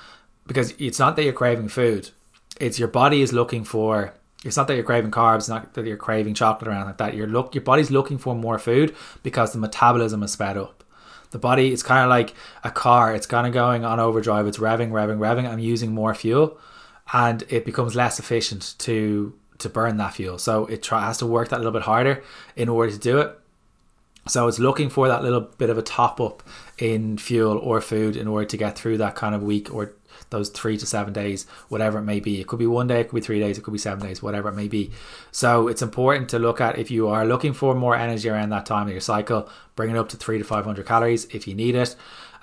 [0.47, 2.11] because it's not that you're craving food;
[2.61, 4.15] it's your body is looking for.
[4.45, 7.15] It's not that you're craving carbs, not that you're craving chocolate or anything like that.
[7.15, 10.85] You're look, your body's looking for more food because the metabolism is sped up.
[11.31, 13.13] The body, it's kind of like a car.
[13.13, 14.47] It's kind of going on overdrive.
[14.47, 15.51] It's revving, revving, revving.
[15.51, 16.59] I'm using more fuel,
[17.13, 20.39] and it becomes less efficient to to burn that fuel.
[20.39, 22.23] So it try, has to work that a little bit harder
[22.57, 23.39] in order to do it.
[24.27, 26.43] So it's looking for that little bit of a top up
[26.79, 29.93] in fuel or food in order to get through that kind of week or
[30.31, 32.41] those three to seven days, whatever it may be.
[32.41, 34.23] It could be one day, it could be three days, it could be seven days,
[34.23, 34.91] whatever it may be.
[35.31, 38.67] So it's important to look at if you are looking for more energy around that
[38.67, 41.75] time of your cycle, bring it up to three to 500 calories if you need
[41.75, 41.95] it.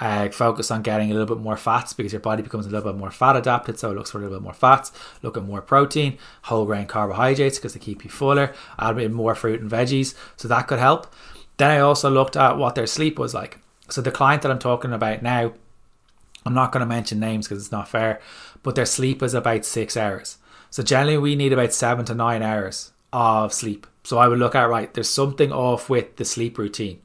[0.01, 2.91] Uh, focus on getting a little bit more fats because your body becomes a little
[2.91, 4.91] bit more fat adapted, so it looks for a little bit more fats.
[5.21, 8.51] Look at more protein, whole grain carbohydrates because they keep you fuller.
[8.79, 11.13] Add in more fruit and veggies, so that could help.
[11.57, 13.59] Then I also looked at what their sleep was like.
[13.89, 15.53] So the client that I'm talking about now,
[16.47, 18.19] I'm not going to mention names because it's not fair,
[18.63, 20.39] but their sleep is about six hours.
[20.71, 23.85] So generally, we need about seven to nine hours of sleep.
[24.03, 27.01] So I would look at right, there's something off with the sleep routine.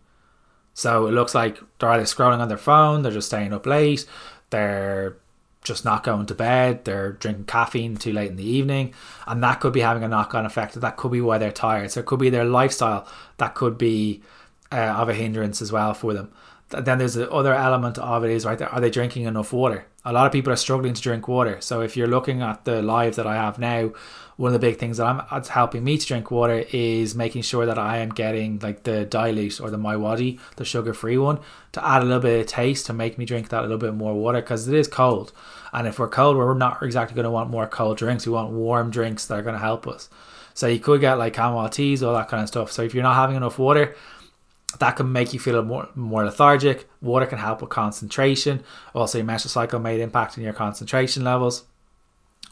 [0.77, 4.05] So it looks like they're either scrolling on their phone, they're just staying up late,
[4.51, 5.17] they're
[5.63, 8.93] just not going to bed, they're drinking caffeine too late in the evening,
[9.27, 10.75] and that could be having a knock on effect.
[10.75, 11.93] That could be why they're tired.
[11.93, 13.09] So it could be their lifestyle
[13.39, 14.21] that could be
[14.71, 16.31] uh, of a hindrance as well for them.
[16.69, 19.87] Then there's the other element of it is right are they drinking enough water?
[20.07, 21.61] A lot of people are struggling to drink water.
[21.61, 23.91] So if you're looking at the live that I have now,
[24.37, 27.43] one of the big things that I'm that's helping me to drink water is making
[27.43, 31.41] sure that I am getting like the dilute or the MiWadi, the sugar free one,
[31.73, 33.95] to add a little bit of taste to make me drink that a little bit
[33.95, 35.33] more water because it is cold.
[35.73, 38.27] And if we're cold, we're not exactly going to want more cold drinks.
[38.27, 40.09] We want warm drinks that are going to help us.
[40.55, 42.71] So you could get like chamomile teas, all that kind of stuff.
[42.73, 43.95] So if you're not having enough water,
[44.79, 46.89] that can make you feel more more lethargic.
[47.01, 48.63] Water can help with concentration.
[48.95, 51.65] Also, your menstrual cycle may impact on your concentration levels.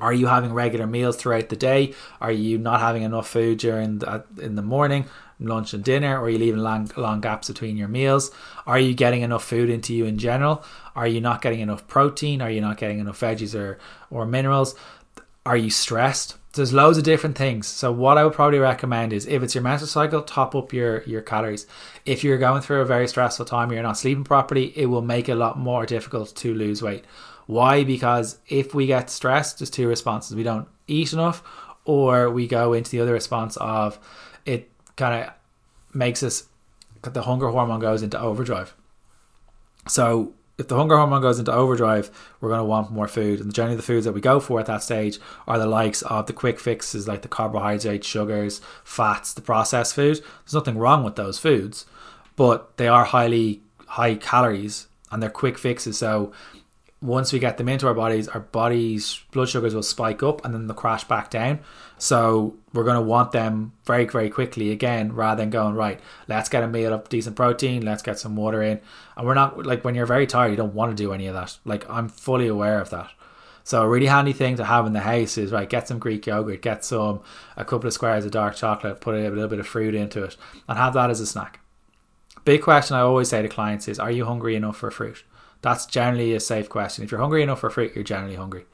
[0.00, 1.94] Are you having regular meals throughout the day?
[2.20, 5.04] Are you not having enough food during the, uh, in the morning,
[5.38, 6.18] lunch and dinner?
[6.18, 8.32] Or are you leaving long, long gaps between your meals?
[8.66, 10.64] Are you getting enough food into you in general?
[10.96, 12.42] Are you not getting enough protein?
[12.42, 13.78] Are you not getting enough veggies or,
[14.10, 14.74] or minerals?
[15.46, 16.38] Are you stressed?
[16.54, 17.66] There's loads of different things.
[17.66, 21.02] So what I would probably recommend is if it's your menstrual cycle, top up your
[21.02, 21.66] your calories.
[22.06, 25.28] If you're going through a very stressful time, you're not sleeping properly, it will make
[25.28, 27.04] it a lot more difficult to lose weight.
[27.46, 27.84] Why?
[27.84, 30.36] Because if we get stressed, there's two responses.
[30.36, 31.42] We don't eat enough,
[31.84, 33.98] or we go into the other response of
[34.46, 35.34] it kind of
[35.92, 36.44] makes us,
[37.02, 38.74] the hunger hormone goes into overdrive.
[39.86, 43.40] So if the hunger hormone goes into overdrive, we're going to want more food.
[43.40, 46.26] And generally, the foods that we go for at that stage are the likes of
[46.26, 50.22] the quick fixes, like the carbohydrates, sugars, fats, the processed food.
[50.44, 51.86] There's nothing wrong with those foods,
[52.36, 55.98] but they are highly high calories and they're quick fixes.
[55.98, 56.32] So
[57.04, 60.54] once we get them into our bodies, our bodies' blood sugars will spike up and
[60.54, 61.60] then they'll crash back down.
[61.98, 66.48] So we're going to want them very, very quickly again, rather than going, right, let's
[66.48, 68.80] get a meal of decent protein, let's get some water in.
[69.18, 71.34] And we're not, like, when you're very tired, you don't want to do any of
[71.34, 71.58] that.
[71.66, 73.10] Like, I'm fully aware of that.
[73.64, 76.26] So a really handy thing to have in the house is, right, get some Greek
[76.26, 77.20] yogurt, get some,
[77.58, 80.38] a couple of squares of dark chocolate, put a little bit of fruit into it,
[80.66, 81.60] and have that as a snack.
[82.46, 85.22] Big question I always say to clients is, are you hungry enough for fruit?
[85.64, 87.04] That's generally a safe question.
[87.04, 88.66] If you're hungry enough for fruit, you're generally hungry.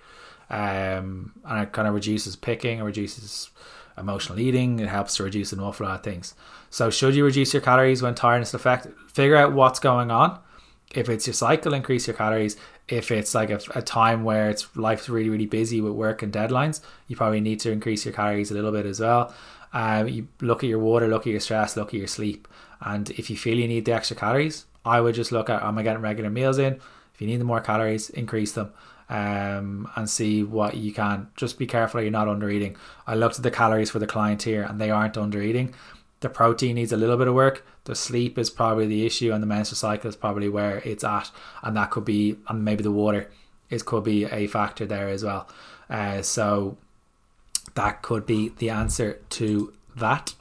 [0.50, 3.50] Um, and it kind of reduces picking, it reduces
[3.96, 6.35] emotional eating, it helps to reduce an awful lot of things.
[6.68, 8.88] So, should you reduce your calories when tiredness affect?
[9.09, 10.40] Figure out what's going on.
[10.92, 12.57] If it's your cycle, increase your calories.
[12.88, 16.33] If it's like a, a time where it's life's really really busy with work and
[16.33, 19.33] deadlines, you probably need to increase your calories a little bit as well.
[19.72, 22.48] Um, you look at your water, look at your stress, look at your sleep,
[22.81, 25.79] and if you feel you need the extra calories, I would just look at am
[25.79, 26.75] I getting regular meals in?
[27.14, 28.73] If you need more calories, increase them.
[29.09, 31.31] Um, and see what you can.
[31.35, 32.77] Just be careful you're not under eating.
[33.09, 35.75] I looked at the calories for the client here and they aren't under eating.
[36.21, 37.66] The protein needs a little bit of work.
[37.85, 41.31] The sleep is probably the issue, and the menstrual cycle is probably where it's at,
[41.62, 43.31] and that could be, and maybe the water
[43.71, 45.49] is could be a factor there as well.
[45.88, 46.77] Uh, so
[47.75, 50.35] that could be the answer to that.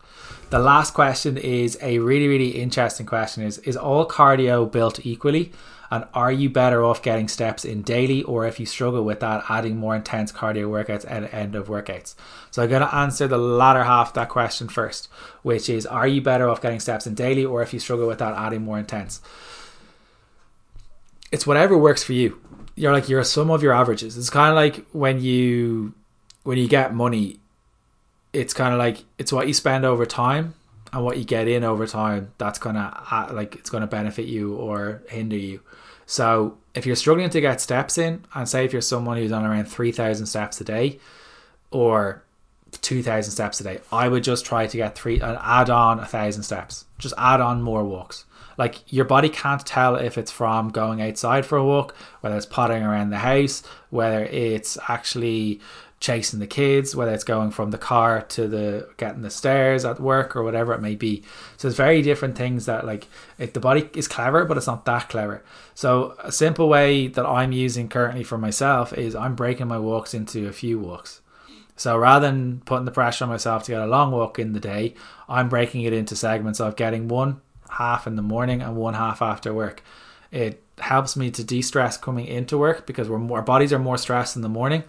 [0.50, 5.52] The last question is a really, really interesting question is is all cardio built equally?
[5.92, 9.44] And are you better off getting steps in daily or if you struggle with that,
[9.50, 12.14] adding more intense cardio workouts at end of workouts?
[12.52, 15.08] So I'm to answer the latter half of that question first,
[15.42, 18.20] which is are you better off getting steps in daily or if you struggle with
[18.20, 19.20] that, adding more intense?
[21.32, 22.40] It's whatever works for you.
[22.76, 24.18] You're like you're a sum of your averages.
[24.18, 25.94] It's kind of like when you
[26.44, 27.40] when you get money,
[28.34, 30.54] it's kind of like it's what you spend over time
[30.94, 35.04] and what you get in over time that's gonna like it's gonna benefit you or
[35.10, 35.62] hinder you.
[36.06, 39.46] So if you're struggling to get steps in and say if you're someone who's on
[39.46, 41.00] around 3000 steps a day
[41.72, 42.24] or
[42.82, 46.06] 2000 steps a day i would just try to get three and add on a
[46.06, 46.86] thousand steps.
[46.98, 48.26] Just add on more walks.
[48.58, 52.46] Like your body can't tell if it's from going outside for a walk whether it's
[52.46, 55.62] pottering around the house whether it's actually
[56.00, 60.00] chasing the kids, whether it's going from the car to the getting the stairs at
[60.00, 61.24] work or whatever it may be.
[61.58, 63.08] So it's very different things that like
[63.38, 65.44] if the body is clever, but it's not that clever.
[65.76, 70.14] So a simple way that I'm using currently for myself is I'm breaking my walks
[70.14, 71.22] into a few walks.
[71.76, 74.60] So rather than putting the pressure on myself to get a long walk in the
[74.60, 74.96] day,
[75.28, 79.22] I'm breaking it into segments of getting one half in the morning and one half
[79.22, 79.84] after work.
[80.32, 83.98] It helps me to de-stress coming into work because we're more, our bodies are more
[83.98, 84.84] stressed in the morning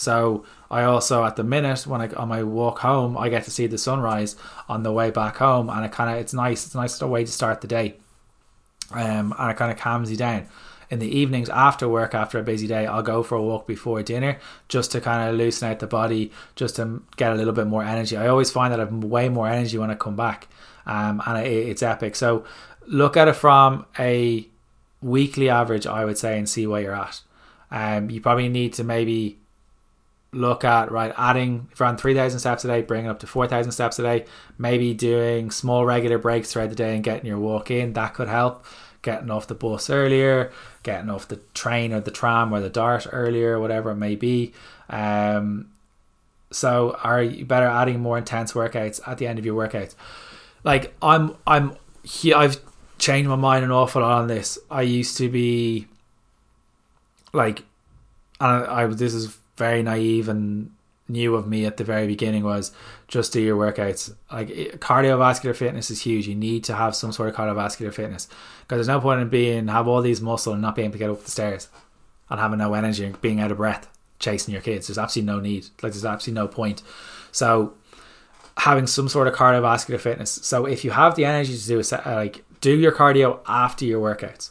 [0.00, 3.50] so I also, at the minute, when I on my walk home, I get to
[3.50, 4.34] see the sunrise
[4.66, 6.64] on the way back home, and it kind of it's nice.
[6.64, 7.96] It's a nice way to start the day,
[8.92, 10.46] um, and it kind of calms you down.
[10.88, 14.02] In the evenings after work, after a busy day, I'll go for a walk before
[14.02, 17.66] dinner just to kind of loosen out the body, just to get a little bit
[17.66, 18.16] more energy.
[18.16, 20.48] I always find that I have way more energy when I come back,
[20.86, 22.16] um, and it, it's epic.
[22.16, 22.44] So
[22.86, 24.48] look at it from a
[25.02, 27.20] weekly average, I would say, and see where you're at.
[27.70, 29.39] Um, you probably need to maybe
[30.32, 34.02] look at right adding you're 3000 steps a day bringing up to 4000 steps a
[34.02, 34.24] day
[34.58, 38.28] maybe doing small regular breaks throughout the day and getting your walk in that could
[38.28, 38.64] help.
[39.02, 40.52] Getting off the bus earlier
[40.82, 44.52] getting off the train or the tram or the DART earlier whatever it may be.
[44.88, 45.70] Um,
[46.52, 49.94] so are you better adding more intense workouts at the end of your workouts?
[50.64, 51.76] Like i'm i'm
[52.36, 52.60] i've
[52.98, 54.58] changed my mind an awful lot on this.
[54.70, 55.86] I used to be
[57.32, 57.64] like
[58.38, 60.72] and I, I this is very naive and
[61.06, 62.72] new of me at the very beginning was
[63.08, 64.14] just do your workouts.
[64.32, 64.48] Like
[64.80, 66.26] cardiovascular fitness is huge.
[66.26, 68.28] You need to have some sort of cardiovascular fitness
[68.62, 70.98] because there's no point in being have all these muscle and not being able to
[70.98, 71.68] get up the stairs
[72.30, 73.86] and having no energy and being out of breath.
[74.18, 74.86] chasing your kids.
[74.86, 75.64] There's absolutely no need.
[75.82, 76.82] Like there's absolutely no point.
[77.32, 77.74] So
[78.56, 80.30] having some sort of cardiovascular fitness.
[80.30, 84.00] So if you have the energy to do a like do your cardio after your
[84.08, 84.50] workouts.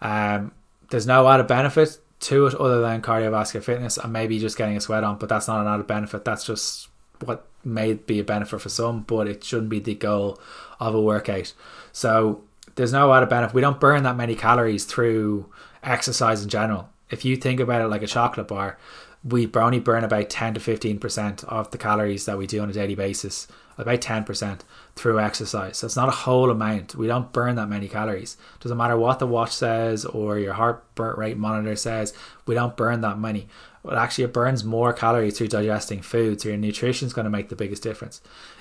[0.00, 0.52] Um,
[0.90, 4.80] there's no added benefit to it other than cardiovascular fitness and maybe just getting a
[4.80, 6.24] sweat on, but that's not an added benefit.
[6.24, 6.88] That's just
[7.24, 10.38] what may be a benefit for some, but it shouldn't be the goal
[10.80, 11.52] of a workout.
[11.92, 12.42] So
[12.74, 13.54] there's no added benefit.
[13.54, 15.46] We don't burn that many calories through
[15.82, 16.88] exercise in general.
[17.10, 18.78] If you think about it like a chocolate bar,
[19.24, 22.72] we only burn about 10 to 15% of the calories that we do on a
[22.72, 24.60] daily basis, about 10%
[24.94, 25.78] through exercise.
[25.78, 26.94] So it's not a whole amount.
[26.94, 28.36] We don't burn that many calories.
[28.60, 32.14] Doesn't matter what the watch says or your heart rate monitor says,
[32.46, 33.48] we don't burn that many.
[33.84, 36.40] But actually, it burns more calories through digesting food.
[36.40, 38.20] So your nutrition is going to make the biggest difference.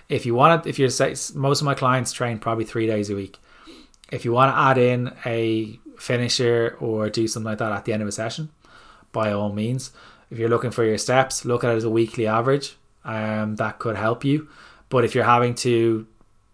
[0.09, 0.89] If you want to, if you're
[1.35, 3.37] most of my clients train probably three days a week.
[4.11, 7.93] If you want to add in a finisher or do something like that at the
[7.93, 8.49] end of a session,
[9.11, 9.91] by all means
[10.29, 12.77] if you're looking for your steps, look at it as a weekly average.
[13.03, 14.49] Um, that could help you.
[14.89, 16.07] But if you're having to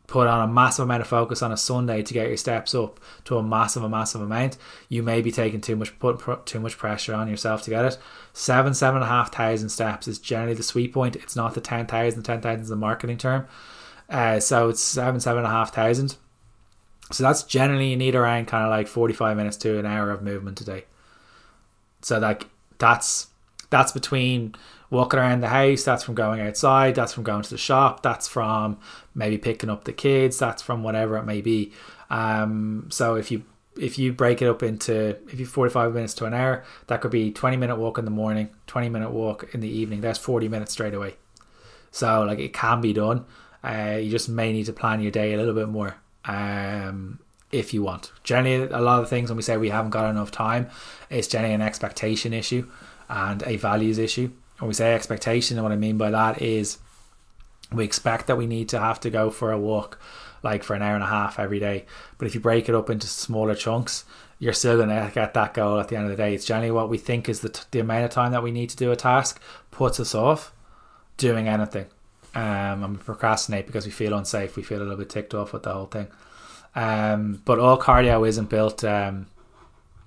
[0.08, 3.00] put on a massive amount of focus on a Sunday to get your steps up
[3.26, 4.58] to a massive, a massive amount,
[4.90, 7.98] you may be taking too much put too much pressure on yourself to get it.
[8.34, 11.16] Seven, seven and a half thousand steps is generally the sweet point.
[11.16, 12.24] It's not the ten thousand.
[12.24, 13.48] Ten thousand is the marketing term.
[14.10, 16.18] Uh, so it's seven, seven and a half thousand.
[17.12, 20.12] So that's generally you need around kind of like forty five minutes to an hour
[20.12, 20.86] of movement a day.
[22.02, 22.48] So like
[22.78, 23.28] that's
[23.74, 24.54] that's between
[24.92, 28.28] walking around the house, that's from going outside, that's from going to the shop, that's
[28.28, 28.78] from
[29.16, 31.74] maybe picking up the kids, that's from whatever it may be.
[32.12, 33.44] Um, so if you
[33.76, 37.10] if you break it up into if you 45 minutes to an hour, that could
[37.10, 40.02] be 20 minute walk in the morning, 20 minute walk in the evening.
[40.02, 41.16] That's 40 minutes straight away.
[41.90, 43.26] So like it can be done.
[43.64, 45.96] Uh, you just may need to plan your day a little bit more.
[46.26, 47.22] Um,
[47.52, 48.12] if you want.
[48.24, 50.70] Generally, a lot of things when we say we haven't got enough time,
[51.10, 52.68] it's generally an expectation issue
[53.10, 54.32] and a values issue.
[54.60, 56.78] When we say expectation, and what I mean by that is
[57.72, 60.00] we expect that we need to have to go for a walk
[60.44, 61.86] like for an hour and a half every day.
[62.18, 64.04] But if you break it up into smaller chunks,
[64.40, 66.34] you're still going to get that goal at the end of the day.
[66.36, 68.70] It's generally what we think is the, t- the amount of time that we need
[68.72, 69.42] to do a task
[69.72, 70.54] puts us off
[71.16, 71.86] doing anything.
[72.36, 74.58] Um, and we procrastinate because we feel unsafe.
[74.58, 76.08] We feel a little bit ticked off with the whole thing.
[76.76, 79.28] Um, but all cardio isn't built um,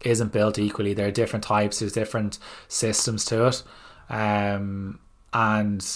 [0.02, 0.94] isn't built equally.
[0.94, 1.78] There are different types.
[1.78, 2.38] There's different
[2.68, 3.62] systems to it,
[4.08, 4.98] um,
[5.32, 5.86] and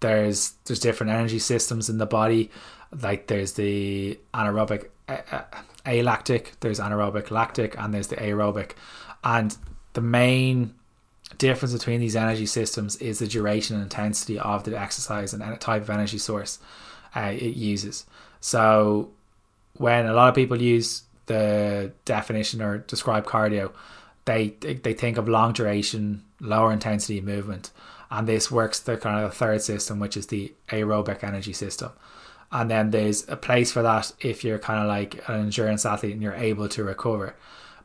[0.00, 2.50] there's there's different energy systems in the body.
[3.02, 4.88] Like there's the anaerobic
[5.86, 8.72] alactic, there's anaerobic lactic, and there's the aerobic,
[9.24, 9.56] and
[9.94, 10.74] the main
[11.38, 15.82] difference between these energy systems is the duration and intensity of the exercise and type
[15.82, 16.58] of energy source
[17.14, 18.06] uh, it uses.
[18.40, 19.10] So
[19.74, 23.72] when a lot of people use the definition or describe cardio,
[24.24, 27.70] they they think of long duration, lower intensity movement,
[28.10, 31.90] and this works the kind of the third system, which is the aerobic energy system.
[32.52, 36.12] And then there's a place for that if you're kind of like an endurance athlete
[36.12, 37.34] and you're able to recover.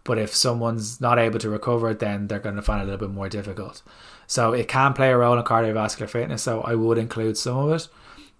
[0.03, 3.07] But if someone's not able to recover, then they're going to find it a little
[3.07, 3.81] bit more difficult.
[4.25, 6.43] So it can play a role in cardiovascular fitness.
[6.43, 7.88] So I would include some of it.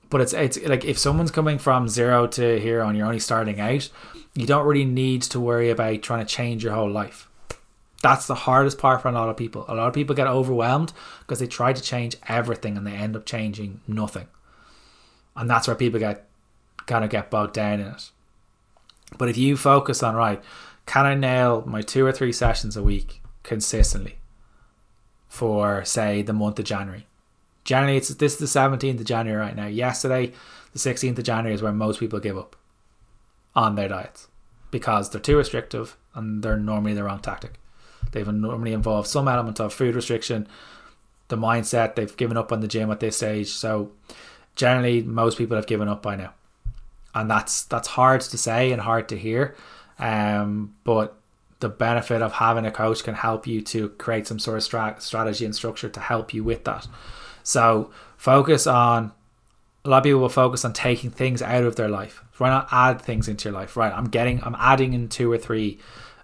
[0.10, 3.60] But it's it's like if someone's coming from zero to here and you're only starting
[3.60, 3.90] out,
[4.38, 7.28] you don't really need to worry about trying to change your whole life.
[8.04, 9.66] That's the hardest part for a lot of people.
[9.68, 13.16] A lot of people get overwhelmed because they try to change everything and they end
[13.16, 14.28] up changing nothing.
[15.36, 16.28] And that's where people get
[16.86, 18.12] kind of get bogged down in it.
[19.18, 20.40] But if you focus on right,
[20.86, 24.20] can I nail my two or three sessions a week consistently
[25.28, 27.08] for say the month of January?
[27.64, 29.66] January it's this is the 17th of January right now.
[29.66, 30.32] Yesterday,
[30.74, 32.56] the 16th of January is where most people give up
[33.58, 34.28] on their diets
[34.70, 37.60] because they're too restrictive and they're normally the wrong tactic.
[38.12, 40.48] They've normally involved some element of food restriction,
[41.28, 43.50] the mindset, they've given up on the gym at this stage.
[43.50, 43.92] So
[44.56, 46.34] generally most people have given up by now.
[47.16, 49.56] And that's that's hard to say and hard to hear.
[49.98, 51.18] Um, but
[51.60, 54.98] the benefit of having a coach can help you to create some sort of stra-
[55.00, 56.88] strategy and structure to help you with that.
[57.42, 59.14] So focus on
[59.88, 62.22] a lot of people will focus on taking things out of their life.
[62.38, 63.78] Why not add things into your life?
[63.78, 65.80] Right, I'm getting, I'm adding in two or three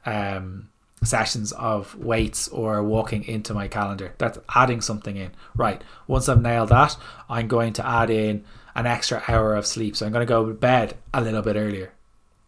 [0.06, 0.68] um,
[1.02, 4.16] sessions of weights or walking into my calendar.
[4.18, 5.32] That's adding something in.
[5.56, 6.98] Right, once I've nailed that,
[7.30, 8.44] I'm going to add in
[8.76, 9.96] an extra hour of sleep.
[9.96, 11.94] So I'm going to go to bed a little bit earlier.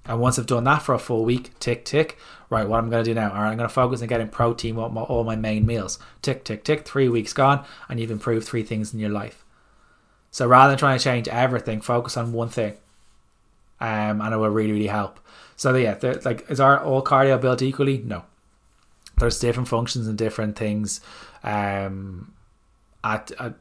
[0.03, 2.17] And once I've done that for a full week, tick, tick,
[2.49, 3.31] right, what I'm going to do now?
[3.31, 5.97] All right, I'm going to focus on getting protein all my main meals.
[6.21, 9.44] Tick, tick, tick, three weeks gone, and you've improved three things in your life.
[10.35, 12.73] So rather than trying to change everything, focus on one thing,
[13.79, 15.17] um, and it will really really help.
[15.55, 17.99] So yeah, like is our all cardio built equally?
[17.99, 18.25] No,
[19.17, 20.99] there's different functions and different things
[21.41, 22.33] um,
[23.01, 23.53] at, at,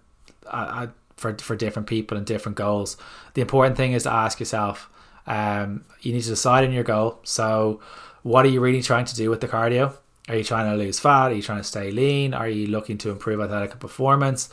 [0.52, 2.96] at, for for different people and different goals.
[3.34, 4.90] The important thing is to ask yourself.
[5.28, 7.20] Um, you need to decide on your goal.
[7.22, 7.80] So,
[8.24, 9.94] what are you really trying to do with the cardio?
[10.28, 11.30] Are you trying to lose fat?
[11.30, 12.34] Are you trying to stay lean?
[12.34, 14.50] Are you looking to improve athletic performance?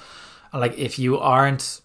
[0.54, 1.81] And like, if you aren't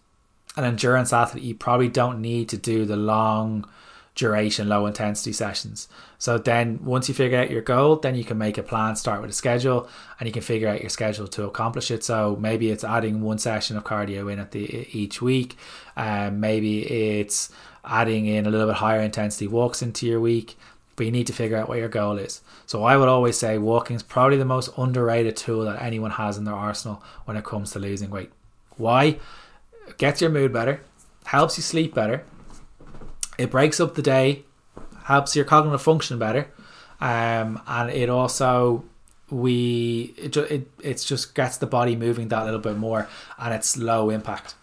[0.56, 3.68] an endurance athlete, you probably don't need to do the long
[4.14, 5.88] duration, low intensity sessions.
[6.18, 9.20] So then once you figure out your goal, then you can make a plan, start
[9.20, 9.88] with a schedule,
[10.18, 12.02] and you can figure out your schedule to accomplish it.
[12.02, 15.56] So maybe it's adding one session of cardio in at the each week.
[15.96, 16.80] Um, maybe
[17.20, 17.50] it's
[17.84, 20.56] adding in a little bit higher intensity walks into your week.
[20.96, 22.40] But you need to figure out what your goal is.
[22.64, 26.38] So I would always say walking is probably the most underrated tool that anyone has
[26.38, 28.30] in their arsenal when it comes to losing weight.
[28.78, 29.18] Why?
[29.98, 30.80] Gets your mood better,
[31.24, 32.24] helps you sleep better,
[33.38, 34.44] it breaks up the day,
[35.04, 36.48] helps your cognitive function better,
[37.00, 38.84] um, and it also
[39.30, 43.08] we it, it it's just gets the body moving that little bit more,
[43.38, 44.54] and it's low impact,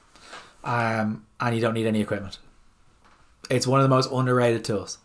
[0.63, 2.39] um, and you don't need any equipment.
[3.49, 4.99] It's one of the most underrated tools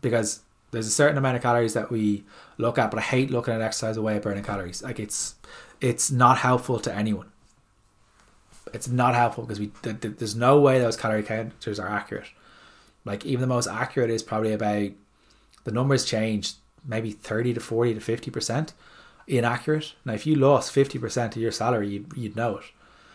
[0.00, 2.24] because there's a certain amount of calories that we
[2.56, 4.82] look at, but I hate looking at exercise away burning calories.
[4.82, 5.34] Like it's
[5.80, 7.31] it's not helpful to anyone.
[8.72, 12.28] It's not helpful because we th- th- there's no way those calorie counters are accurate.
[13.04, 14.90] Like even the most accurate is probably about
[15.64, 16.54] the numbers change
[16.84, 18.72] maybe 30 to 40 to 50%
[19.26, 19.94] inaccurate.
[20.04, 22.64] Now if you lost 50% of your salary, you'd, you'd know it.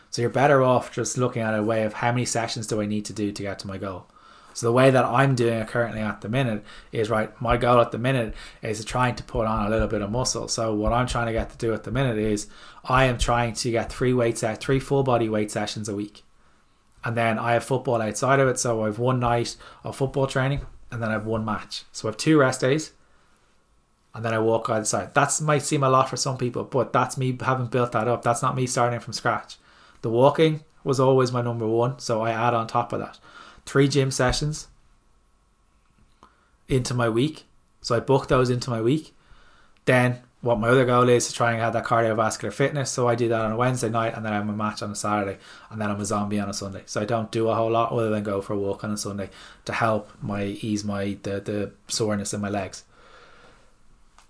[0.10, 2.86] So you're better off just looking at a way of how many sessions do I
[2.86, 4.08] need to do to get to my goal.
[4.58, 7.30] So the way that I'm doing it currently at the minute is right.
[7.40, 8.34] My goal at the minute
[8.64, 10.48] is trying to put on a little bit of muscle.
[10.48, 12.48] So what I'm trying to get to do at the minute is
[12.84, 16.24] I am trying to get three weight set, three full body weight sessions a week
[17.04, 18.60] and then I have football outside of it.
[18.60, 21.84] So I have one night of football training, and then I have one match.
[21.94, 22.92] So I have two rest days,
[24.14, 25.14] and then I walk outside.
[25.14, 28.24] That might seem a lot for some people, but that's me having built that up.
[28.24, 29.58] That's not me starting from scratch.
[30.02, 33.20] The walking was always my number one, so I add on top of that
[33.68, 34.68] three gym sessions
[36.68, 37.46] into my week.
[37.82, 39.14] So I book those into my week.
[39.86, 42.90] Then what my other goal is to try and have that cardiovascular fitness.
[42.92, 44.96] So I do that on a Wednesday night and then I'm a match on a
[44.96, 45.38] Saturday
[45.70, 46.84] and then I'm a zombie on a Sunday.
[46.86, 48.98] So I don't do a whole lot other than go for a walk on a
[48.98, 49.30] Sunday
[49.66, 52.84] to help my ease my the, the soreness in my legs.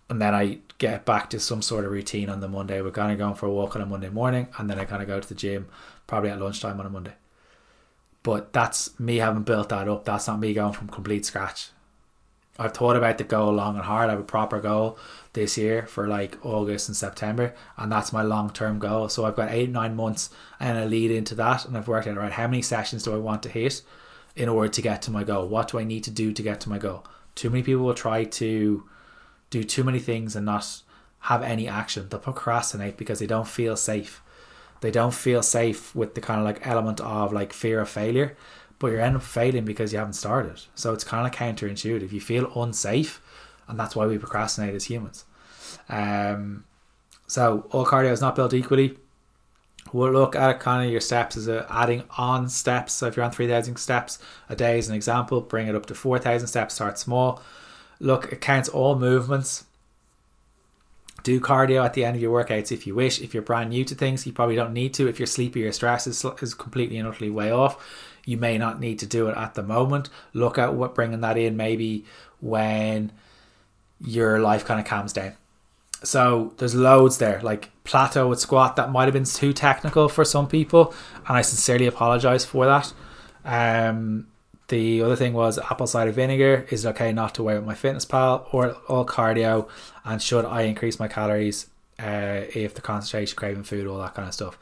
[0.09, 2.81] And then I get back to some sort of routine on the Monday.
[2.81, 5.01] We're kind of going for a walk on a Monday morning and then I kind
[5.01, 5.67] of go to the gym
[6.07, 7.13] probably at lunchtime on a Monday.
[8.27, 10.03] But that's me having built that up.
[10.03, 11.69] That's not me going from complete scratch.
[12.59, 14.09] I've thought about the goal long and hard.
[14.09, 14.99] I have a proper goal
[15.31, 19.07] this year for like August and September, and that's my long term goal.
[19.07, 22.17] So I've got eight nine months and a lead into that, and I've worked out
[22.17, 23.81] right how many sessions do I want to hit
[24.35, 25.47] in order to get to my goal.
[25.47, 27.05] What do I need to do to get to my goal?
[27.33, 28.83] Too many people will try to
[29.51, 30.81] do too many things and not
[31.19, 32.09] have any action.
[32.09, 34.21] They'll procrastinate because they don't feel safe.
[34.81, 38.37] They don't feel safe with the kind of like element of like fear of failure
[38.79, 40.61] but you're end up failing because you haven't started.
[40.75, 42.11] So it's kind of counterintuitive.
[42.11, 43.21] You feel unsafe,
[43.67, 45.25] and that's why we procrastinate as humans.
[45.89, 46.65] Um,
[47.27, 48.97] so all cardio is not built equally.
[49.93, 52.93] We'll look at kind of your steps as a adding on steps.
[52.93, 54.19] So if you're on 3,000 steps
[54.49, 57.41] a day as an example, bring it up to 4,000 steps, start small.
[57.99, 59.63] Look, it counts all movements.
[61.27, 63.19] Do cardio at the end of your workouts if you wish.
[63.19, 65.09] If you're brand new to things, you probably don't need to.
[65.09, 67.85] If you're sleepy or stress is, is completely and utterly way off,
[68.23, 70.07] you may not need to do it at the moment.
[70.31, 72.05] Look at what bringing that in maybe
[72.39, 73.11] when
[73.99, 75.33] your life kind of calms down.
[76.01, 78.77] So there's loads there, like plateau with squat.
[78.77, 80.93] That might have been too technical for some people,
[81.27, 82.93] and I sincerely apologize for that.
[83.43, 84.27] Um,
[84.67, 86.65] the other thing was apple cider vinegar.
[86.69, 89.69] Is it okay not to wear with MyFitnessPal or all cardio?
[90.03, 91.67] And should I increase my calories
[91.99, 94.57] uh, if the concentration, craving food, all that kind of stuff?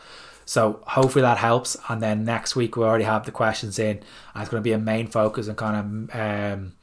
[0.46, 1.76] So hopefully that helps.
[1.90, 3.98] And then next week we already have the questions in.
[4.34, 5.76] And it's going to be a main focus on kind
[6.12, 6.74] of um,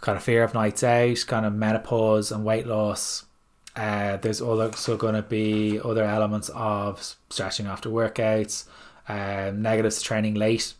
[0.00, 3.24] kind of fear of nights out, kind of menopause and weight loss.
[3.76, 8.66] Uh, there's also going to be other elements of stretching after workouts,
[9.08, 10.74] um, negatives to training late,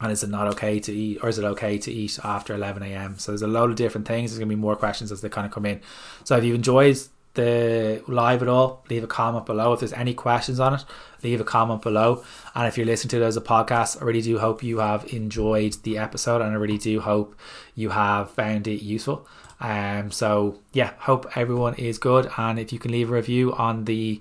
[0.00, 2.82] and is it not okay to eat, or is it okay to eat after 11
[2.82, 3.18] a.m.
[3.18, 4.30] So there's a load of different things.
[4.30, 5.80] There's going to be more questions as they kind of come in.
[6.24, 6.98] So if you enjoyed
[7.36, 9.72] the live at all, leave a comment below.
[9.72, 10.84] If there's any questions on it,
[11.22, 12.24] leave a comment below.
[12.54, 15.12] And if you're listening to it as a podcast, I really do hope you have
[15.12, 17.36] enjoyed the episode and I really do hope
[17.74, 19.26] you have found it useful.
[19.60, 23.84] Um so yeah, hope everyone is good and if you can leave a review on
[23.84, 24.20] the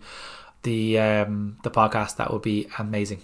[0.64, 3.22] the um the podcast that would be amazing.